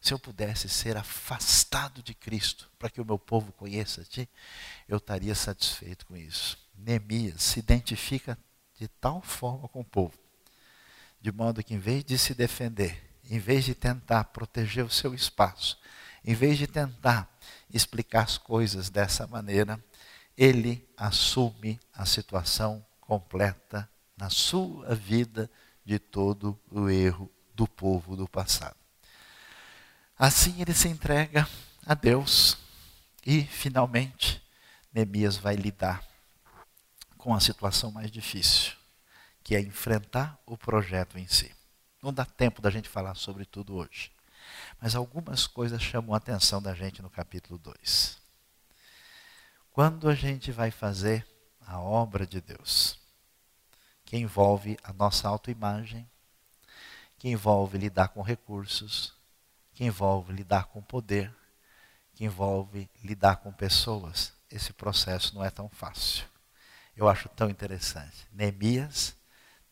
se 0.00 0.12
eu 0.12 0.18
pudesse 0.18 0.68
ser 0.68 0.96
afastado 0.96 2.02
de 2.02 2.14
Cristo 2.14 2.70
para 2.78 2.88
que 2.88 3.00
o 3.00 3.04
meu 3.04 3.18
povo 3.18 3.52
conheça 3.52 4.04
Ti, 4.04 4.28
eu 4.88 4.98
estaria 4.98 5.34
satisfeito 5.34 6.06
com 6.06 6.16
isso. 6.16 6.58
Neemias 6.76 7.42
se 7.42 7.58
identifica 7.58 8.38
de 8.78 8.86
tal 8.86 9.20
forma 9.22 9.66
com 9.68 9.80
o 9.80 9.84
povo, 9.84 10.16
de 11.26 11.32
modo 11.32 11.60
que 11.60 11.74
em 11.74 11.78
vez 11.80 12.04
de 12.04 12.16
se 12.16 12.34
defender, 12.34 13.02
em 13.28 13.40
vez 13.40 13.64
de 13.64 13.74
tentar 13.74 14.22
proteger 14.26 14.84
o 14.84 14.90
seu 14.90 15.12
espaço, 15.12 15.76
em 16.24 16.36
vez 16.36 16.56
de 16.56 16.68
tentar 16.68 17.28
explicar 17.68 18.22
as 18.22 18.38
coisas 18.38 18.90
dessa 18.90 19.26
maneira, 19.26 19.84
ele 20.38 20.88
assume 20.96 21.80
a 21.92 22.06
situação 22.06 22.86
completa 23.00 23.90
na 24.16 24.30
sua 24.30 24.94
vida 24.94 25.50
de 25.84 25.98
todo 25.98 26.56
o 26.70 26.88
erro 26.88 27.28
do 27.56 27.66
povo 27.66 28.14
do 28.14 28.28
passado. 28.28 28.76
Assim 30.16 30.62
ele 30.62 30.74
se 30.74 30.86
entrega 30.86 31.48
a 31.84 31.94
Deus 31.94 32.56
e, 33.26 33.42
finalmente, 33.42 34.40
Neemias 34.92 35.36
vai 35.36 35.56
lidar 35.56 36.04
com 37.18 37.34
a 37.34 37.40
situação 37.40 37.90
mais 37.90 38.12
difícil, 38.12 38.74
que 39.46 39.54
é 39.54 39.60
enfrentar 39.60 40.36
o 40.44 40.58
projeto 40.58 41.16
em 41.16 41.28
si. 41.28 41.54
Não 42.02 42.12
dá 42.12 42.24
tempo 42.24 42.60
da 42.60 42.68
gente 42.68 42.88
falar 42.88 43.14
sobre 43.14 43.44
tudo 43.44 43.76
hoje. 43.76 44.10
Mas 44.80 44.96
algumas 44.96 45.46
coisas 45.46 45.80
chamam 45.80 46.14
a 46.14 46.16
atenção 46.16 46.60
da 46.60 46.74
gente 46.74 47.00
no 47.00 47.08
capítulo 47.08 47.56
2. 47.56 48.18
Quando 49.70 50.08
a 50.08 50.16
gente 50.16 50.50
vai 50.50 50.72
fazer 50.72 51.24
a 51.64 51.78
obra 51.78 52.26
de 52.26 52.40
Deus, 52.40 52.98
que 54.04 54.16
envolve 54.16 54.76
a 54.82 54.92
nossa 54.92 55.28
autoimagem, 55.28 56.10
que 57.16 57.28
envolve 57.28 57.78
lidar 57.78 58.08
com 58.08 58.22
recursos, 58.22 59.14
que 59.74 59.84
envolve 59.84 60.32
lidar 60.32 60.64
com 60.64 60.82
poder, 60.82 61.32
que 62.16 62.24
envolve 62.24 62.90
lidar 63.00 63.36
com 63.36 63.52
pessoas, 63.52 64.32
esse 64.50 64.72
processo 64.72 65.36
não 65.36 65.44
é 65.44 65.50
tão 65.50 65.68
fácil. 65.68 66.26
Eu 66.96 67.08
acho 67.08 67.28
tão 67.28 67.48
interessante. 67.48 68.26
Neemias 68.32 69.14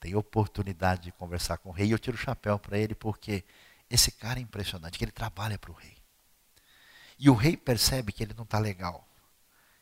tem 0.05 0.14
oportunidade 0.14 1.05
de 1.05 1.12
conversar 1.12 1.57
com 1.57 1.71
o 1.71 1.73
rei, 1.73 1.87
e 1.87 1.93
eu 1.93 1.99
tiro 1.99 2.14
o 2.14 2.21
chapéu 2.21 2.59
para 2.59 2.77
ele 2.77 2.95
porque 2.95 3.43
esse 3.88 4.11
cara 4.11 4.38
é 4.38 4.43
impressionante, 4.43 4.99
que 4.99 5.05
ele 5.07 5.11
trabalha 5.11 5.59
para 5.59 5.71
o 5.71 5.75
rei. 5.75 5.97
E 7.19 7.31
o 7.31 7.35
rei 7.35 7.57
percebe 7.57 8.12
que 8.12 8.23
ele 8.23 8.35
não 8.37 8.45
está 8.45 8.59
legal. 8.59 9.09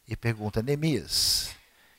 E 0.07 0.17
pergunta, 0.17 0.63
Neemias, 0.63 1.49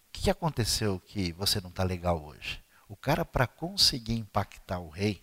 o 0.07 0.11
que 0.13 0.29
aconteceu 0.29 1.01
que 1.01 1.33
você 1.33 1.59
não 1.59 1.69
está 1.69 1.83
legal 1.83 2.23
hoje? 2.23 2.63
O 2.87 2.95
cara, 2.95 3.25
para 3.25 3.45
conseguir 3.45 4.13
impactar 4.13 4.79
o 4.79 4.87
rei, 4.87 5.21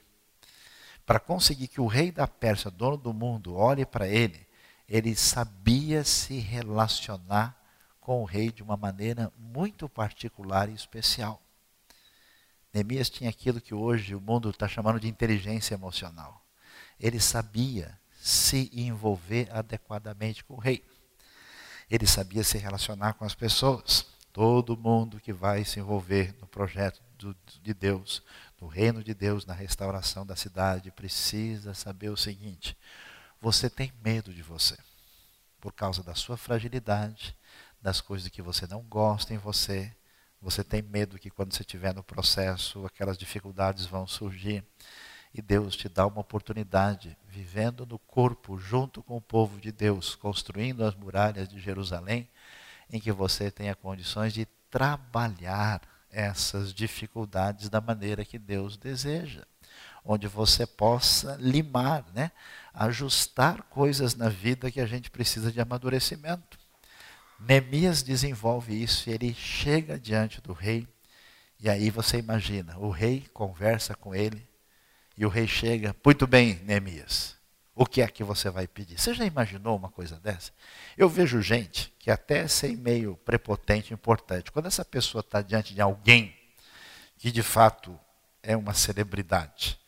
para 1.06 1.18
conseguir 1.18 1.68
que 1.68 1.80
o 1.80 1.86
rei 1.86 2.12
da 2.12 2.28
Pérsia, 2.28 2.70
dono 2.70 2.98
do 2.98 3.14
mundo, 3.14 3.54
olhe 3.54 3.86
para 3.86 4.06
ele, 4.06 4.46
ele 4.86 5.16
sabia 5.16 6.04
se 6.04 6.38
relacionar 6.38 7.58
com 7.98 8.20
o 8.20 8.26
rei 8.26 8.52
de 8.52 8.62
uma 8.62 8.76
maneira 8.76 9.32
muito 9.38 9.88
particular 9.88 10.68
e 10.68 10.74
especial. 10.74 11.40
Neemias 12.72 13.10
tinha 13.10 13.30
aquilo 13.30 13.60
que 13.60 13.74
hoje 13.74 14.14
o 14.14 14.20
mundo 14.20 14.50
está 14.50 14.68
chamando 14.68 15.00
de 15.00 15.08
inteligência 15.08 15.74
emocional. 15.74 16.44
Ele 16.98 17.18
sabia 17.18 17.98
se 18.20 18.70
envolver 18.72 19.48
adequadamente 19.50 20.44
com 20.44 20.54
o 20.54 20.60
rei. 20.60 20.84
Ele 21.90 22.06
sabia 22.06 22.44
se 22.44 22.58
relacionar 22.58 23.14
com 23.14 23.24
as 23.24 23.34
pessoas. 23.34 24.06
Todo 24.32 24.76
mundo 24.76 25.18
que 25.18 25.32
vai 25.32 25.64
se 25.64 25.80
envolver 25.80 26.36
no 26.40 26.46
projeto 26.46 27.02
do, 27.18 27.36
de 27.62 27.74
Deus, 27.74 28.22
no 28.60 28.68
reino 28.68 29.02
de 29.02 29.12
Deus, 29.12 29.44
na 29.44 29.54
restauração 29.54 30.24
da 30.24 30.36
cidade, 30.36 30.92
precisa 30.92 31.74
saber 31.74 32.10
o 32.10 32.16
seguinte: 32.16 32.76
você 33.40 33.68
tem 33.68 33.92
medo 34.04 34.32
de 34.32 34.42
você, 34.42 34.78
por 35.60 35.72
causa 35.72 36.02
da 36.02 36.14
sua 36.14 36.36
fragilidade, 36.36 37.36
das 37.82 38.00
coisas 38.00 38.28
que 38.28 38.42
você 38.42 38.66
não 38.68 38.82
gosta 38.82 39.34
em 39.34 39.38
você, 39.38 39.92
você 40.40 40.64
tem 40.64 40.82
medo 40.82 41.18
que 41.18 41.30
quando 41.30 41.52
você 41.52 41.62
estiver 41.62 41.94
no 41.94 42.02
processo, 42.02 42.86
aquelas 42.86 43.18
dificuldades 43.18 43.86
vão 43.86 44.06
surgir. 44.06 44.64
E 45.32 45.40
Deus 45.40 45.76
te 45.76 45.88
dá 45.88 46.06
uma 46.06 46.20
oportunidade, 46.20 47.16
vivendo 47.28 47.86
no 47.86 47.98
corpo, 47.98 48.58
junto 48.58 49.02
com 49.02 49.16
o 49.16 49.20
povo 49.20 49.60
de 49.60 49.70
Deus, 49.70 50.14
construindo 50.16 50.84
as 50.84 50.94
muralhas 50.94 51.48
de 51.48 51.60
Jerusalém, 51.60 52.28
em 52.90 52.98
que 52.98 53.12
você 53.12 53.50
tenha 53.50 53.74
condições 53.74 54.32
de 54.32 54.46
trabalhar 54.70 55.82
essas 56.10 56.74
dificuldades 56.74 57.68
da 57.68 57.80
maneira 57.80 58.24
que 58.24 58.38
Deus 58.38 58.76
deseja. 58.76 59.44
Onde 60.04 60.26
você 60.26 60.66
possa 60.66 61.36
limar, 61.38 62.04
né? 62.12 62.32
ajustar 62.72 63.62
coisas 63.64 64.14
na 64.14 64.28
vida 64.28 64.70
que 64.70 64.80
a 64.80 64.86
gente 64.86 65.10
precisa 65.10 65.52
de 65.52 65.60
amadurecimento. 65.60 66.58
Neemias 67.40 68.02
desenvolve 68.02 68.82
isso 68.82 69.08
ele 69.08 69.34
chega 69.34 69.98
diante 69.98 70.40
do 70.40 70.52
rei. 70.52 70.86
E 71.58 71.68
aí 71.68 71.90
você 71.90 72.18
imagina, 72.18 72.78
o 72.78 72.90
rei 72.90 73.26
conversa 73.32 73.94
com 73.94 74.14
ele 74.14 74.46
e 75.16 75.26
o 75.26 75.28
rei 75.28 75.46
chega, 75.46 75.94
muito 76.04 76.26
bem, 76.26 76.54
Neemias, 76.64 77.36
o 77.74 77.86
que 77.86 78.02
é 78.02 78.08
que 78.08 78.22
você 78.22 78.50
vai 78.50 78.66
pedir? 78.66 79.00
Você 79.00 79.14
já 79.14 79.24
imaginou 79.24 79.76
uma 79.76 79.90
coisa 79.90 80.18
dessa? 80.20 80.52
Eu 80.96 81.08
vejo 81.08 81.40
gente 81.40 81.92
que 81.98 82.10
até 82.10 82.46
sem 82.46 82.76
meio 82.76 83.16
prepotente, 83.24 83.94
importante, 83.94 84.52
quando 84.52 84.66
essa 84.66 84.84
pessoa 84.84 85.20
está 85.20 85.40
diante 85.42 85.74
de 85.74 85.80
alguém 85.80 86.34
que 87.16 87.30
de 87.30 87.42
fato 87.42 87.98
é 88.42 88.56
uma 88.56 88.74
celebridade, 88.74 89.78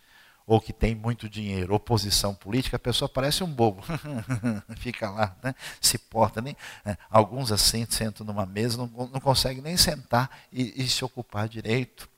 ou 0.47 0.61
que 0.61 0.73
tem 0.73 0.95
muito 0.95 1.29
dinheiro, 1.29 1.75
oposição 1.75 2.35
política, 2.35 2.77
a 2.77 2.81
pessoa 2.81 3.09
parece 3.09 3.45
um 3.45 3.53
bobo. 3.53 3.83
Fica 4.77 5.11
lá, 5.11 5.37
né? 5.43 5.55
se 5.81 5.99
porta. 5.99 6.41
Nem, 6.41 6.57
né? 6.85 6.97
Alguns 7.09 7.53
assim 7.53 7.87
sentam 7.89 8.27
numa 8.27 8.47
mesa, 8.47 8.77
não, 8.77 8.87
não 8.87 9.21
conseguem 9.21 9.63
nem 9.63 9.77
sentar 9.77 10.31
e, 10.53 10.83
e 10.83 10.89
se 10.89 11.05
ocupar 11.05 11.49
direito. 11.49 12.09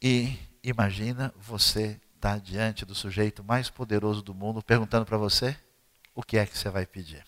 E 0.00 0.38
imagina 0.62 1.32
você 1.36 2.00
estar 2.14 2.34
tá 2.34 2.38
diante 2.38 2.84
do 2.84 2.94
sujeito 2.94 3.42
mais 3.42 3.70
poderoso 3.70 4.22
do 4.22 4.34
mundo, 4.34 4.62
perguntando 4.62 5.06
para 5.06 5.16
você 5.16 5.56
o 6.14 6.22
que 6.22 6.38
é 6.38 6.46
que 6.46 6.56
você 6.56 6.68
vai 6.68 6.86
pedir. 6.86 7.24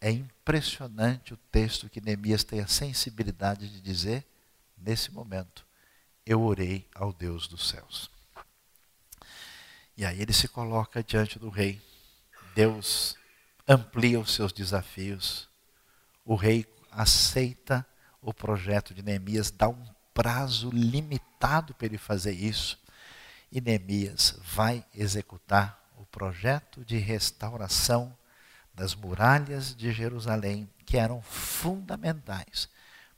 É 0.00 0.10
impressionante 0.10 1.34
o 1.34 1.38
texto 1.50 1.88
que 1.88 2.00
Neemias 2.00 2.44
tem 2.44 2.60
a 2.60 2.68
sensibilidade 2.68 3.68
de 3.68 3.80
dizer, 3.80 4.24
nesse 4.76 5.10
momento, 5.10 5.66
eu 6.24 6.42
orei 6.42 6.86
ao 6.94 7.12
Deus 7.12 7.48
dos 7.48 7.68
céus. 7.68 8.17
E 9.98 10.04
aí 10.04 10.22
ele 10.22 10.32
se 10.32 10.46
coloca 10.46 11.02
diante 11.02 11.40
do 11.40 11.48
rei. 11.50 11.82
Deus 12.54 13.16
amplia 13.66 14.20
os 14.20 14.32
seus 14.32 14.52
desafios. 14.52 15.48
O 16.24 16.36
rei 16.36 16.64
aceita 16.92 17.84
o 18.22 18.32
projeto 18.32 18.94
de 18.94 19.02
Neemias, 19.02 19.50
dá 19.50 19.68
um 19.68 19.84
prazo 20.14 20.70
limitado 20.70 21.74
para 21.74 21.86
ele 21.86 21.98
fazer 21.98 22.30
isso. 22.30 22.78
E 23.50 23.60
Neemias 23.60 24.38
vai 24.44 24.84
executar 24.94 25.82
o 25.96 26.06
projeto 26.06 26.84
de 26.84 26.96
restauração 26.98 28.16
das 28.72 28.94
muralhas 28.94 29.74
de 29.74 29.90
Jerusalém, 29.90 30.70
que 30.86 30.96
eram 30.96 31.20
fundamentais 31.22 32.68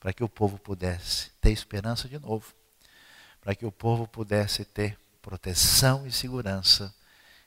para 0.01 0.15
que 0.15 0.25
o 0.25 0.29
povo 0.31 0.59
pudesse 0.59 1.29
ter 1.43 1.51
esperança 1.51 2.09
de 2.09 2.19
novo, 2.19 2.55
para 3.39 3.55
que 3.55 3.67
o 3.67 3.73
povo 3.73 4.09
pudesse 4.09 4.65
ter 4.65 4.99
proteção 5.21 6.07
e 6.07 6.13
segurança 6.13 6.95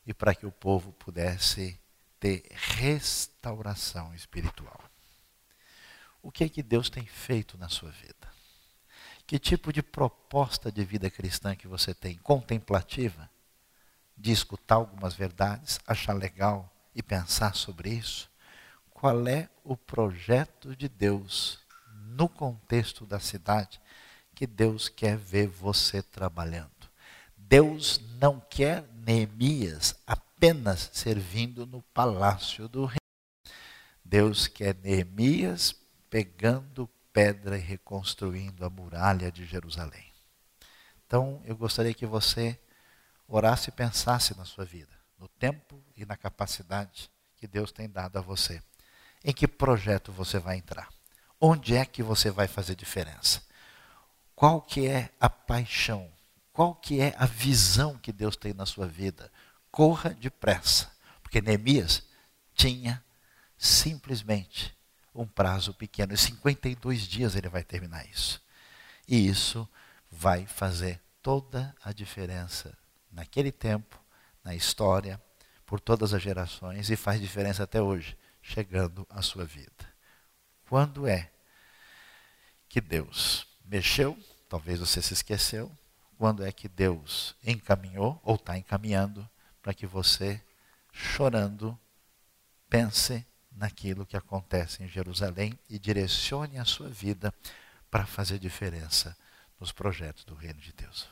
e 0.05 0.13
para 0.13 0.35
que 0.35 0.45
o 0.45 0.51
povo 0.51 0.91
pudesse 0.93 1.79
ter 2.19 2.43
restauração 2.51 4.13
espiritual. 4.13 4.81
O 6.21 6.31
que 6.31 6.43
é 6.43 6.49
que 6.49 6.63
Deus 6.63 6.89
tem 6.89 7.05
feito 7.05 7.57
na 7.57 7.67
sua 7.67 7.91
vida? 7.91 8.31
Que 9.25 9.39
tipo 9.39 9.73
de 9.73 9.81
proposta 9.81 10.71
de 10.71 10.83
vida 10.83 11.09
cristã 11.09 11.55
que 11.55 11.67
você 11.67 11.93
tem? 11.93 12.17
Contemplativa? 12.17 13.29
De 14.17 14.31
escutar 14.31 14.75
algumas 14.75 15.13
verdades, 15.13 15.79
achar 15.87 16.13
legal 16.13 16.71
e 16.95 17.01
pensar 17.01 17.55
sobre 17.55 17.89
isso? 17.89 18.29
Qual 18.91 19.27
é 19.27 19.49
o 19.63 19.75
projeto 19.75 20.75
de 20.75 20.87
Deus 20.87 21.59
no 21.93 22.29
contexto 22.29 23.05
da 23.05 23.19
cidade 23.19 23.81
que 24.35 24.47
Deus 24.47 24.87
quer 24.87 25.17
ver 25.17 25.47
você 25.47 26.01
trabalhando? 26.01 26.82
Deus 27.53 28.01
não 28.19 28.39
quer 28.39 28.83
Neemias 29.05 29.93
apenas 30.07 30.89
servindo 30.91 31.67
no 31.67 31.83
palácio 31.83 32.67
do 32.67 32.85
rei. 32.85 32.97
Deus 34.03 34.47
quer 34.47 34.73
Neemias 34.77 35.75
pegando 36.09 36.89
pedra 37.13 37.55
e 37.55 37.61
reconstruindo 37.61 38.65
a 38.65 38.71
muralha 38.71 39.31
de 39.31 39.45
Jerusalém. 39.45 40.11
Então, 41.05 41.43
eu 41.45 41.55
gostaria 41.55 41.93
que 41.93 42.07
você 42.07 42.59
orasse 43.27 43.69
e 43.69 43.71
pensasse 43.71 44.35
na 44.35 44.45
sua 44.45 44.65
vida, 44.65 44.97
no 45.19 45.27
tempo 45.27 45.79
e 45.95 46.07
na 46.07 46.17
capacidade 46.17 47.07
que 47.35 47.45
Deus 47.45 47.71
tem 47.71 47.87
dado 47.87 48.17
a 48.17 48.21
você. 48.21 48.63
Em 49.23 49.31
que 49.31 49.47
projeto 49.47 50.11
você 50.11 50.39
vai 50.39 50.57
entrar? 50.57 50.89
Onde 51.39 51.75
é 51.75 51.85
que 51.85 52.01
você 52.01 52.31
vai 52.31 52.47
fazer 52.47 52.73
diferença? 52.75 53.43
Qual 54.35 54.59
que 54.59 54.87
é 54.87 55.11
a 55.19 55.29
paixão? 55.29 56.11
Qual 56.53 56.75
que 56.75 57.01
é 57.01 57.15
a 57.17 57.25
visão 57.25 57.97
que 57.97 58.13
Deus 58.13 58.37
tem 58.37 58.53
na 58.53 58.65
sua 58.65 58.87
vida? 58.87 59.31
Corra 59.71 60.11
depressa, 60.11 60.91
porque 61.23 61.41
Neemias 61.41 62.03
tinha 62.53 63.03
simplesmente 63.57 64.77
um 65.15 65.25
prazo 65.25 65.73
pequeno. 65.73 66.13
Em 66.13 66.17
52 66.17 67.01
dias 67.01 67.35
ele 67.35 67.49
vai 67.49 67.63
terminar 67.63 68.07
isso. 68.07 68.39
E 69.07 69.27
isso 69.27 69.67
vai 70.11 70.45
fazer 70.45 71.01
toda 71.23 71.75
a 71.83 71.91
diferença 71.91 72.77
naquele 73.11 73.51
tempo, 73.51 73.99
na 74.43 74.53
história, 74.53 75.19
por 75.65 75.79
todas 75.79 76.13
as 76.13 76.21
gerações 76.21 76.91
e 76.91 76.95
faz 76.95 77.19
diferença 77.19 77.63
até 77.63 77.81
hoje, 77.81 78.15
chegando 78.41 79.07
à 79.09 79.23
sua 79.23 79.43
vida. 79.43 79.91
Quando 80.69 81.07
é 81.07 81.31
que 82.69 82.79
Deus 82.79 83.47
mexeu? 83.65 84.17
Talvez 84.47 84.79
você 84.79 85.01
se 85.01 85.13
esqueceu. 85.13 85.71
Quando 86.23 86.45
é 86.45 86.53
que 86.53 86.69
Deus 86.69 87.35
encaminhou 87.43 88.17
ou 88.23 88.35
está 88.35 88.57
encaminhando 88.57 89.29
para 89.61 89.73
que 89.73 89.85
você, 89.85 90.41
chorando, 90.93 91.77
pense 92.69 93.27
naquilo 93.51 94.05
que 94.05 94.15
acontece 94.15 94.81
em 94.81 94.87
Jerusalém 94.87 95.59
e 95.69 95.77
direcione 95.77 96.57
a 96.57 96.63
sua 96.63 96.87
vida 96.87 97.33
para 97.91 98.05
fazer 98.05 98.39
diferença 98.39 99.17
nos 99.59 99.73
projetos 99.73 100.23
do 100.23 100.33
reino 100.33 100.61
de 100.61 100.71
Deus. 100.71 101.09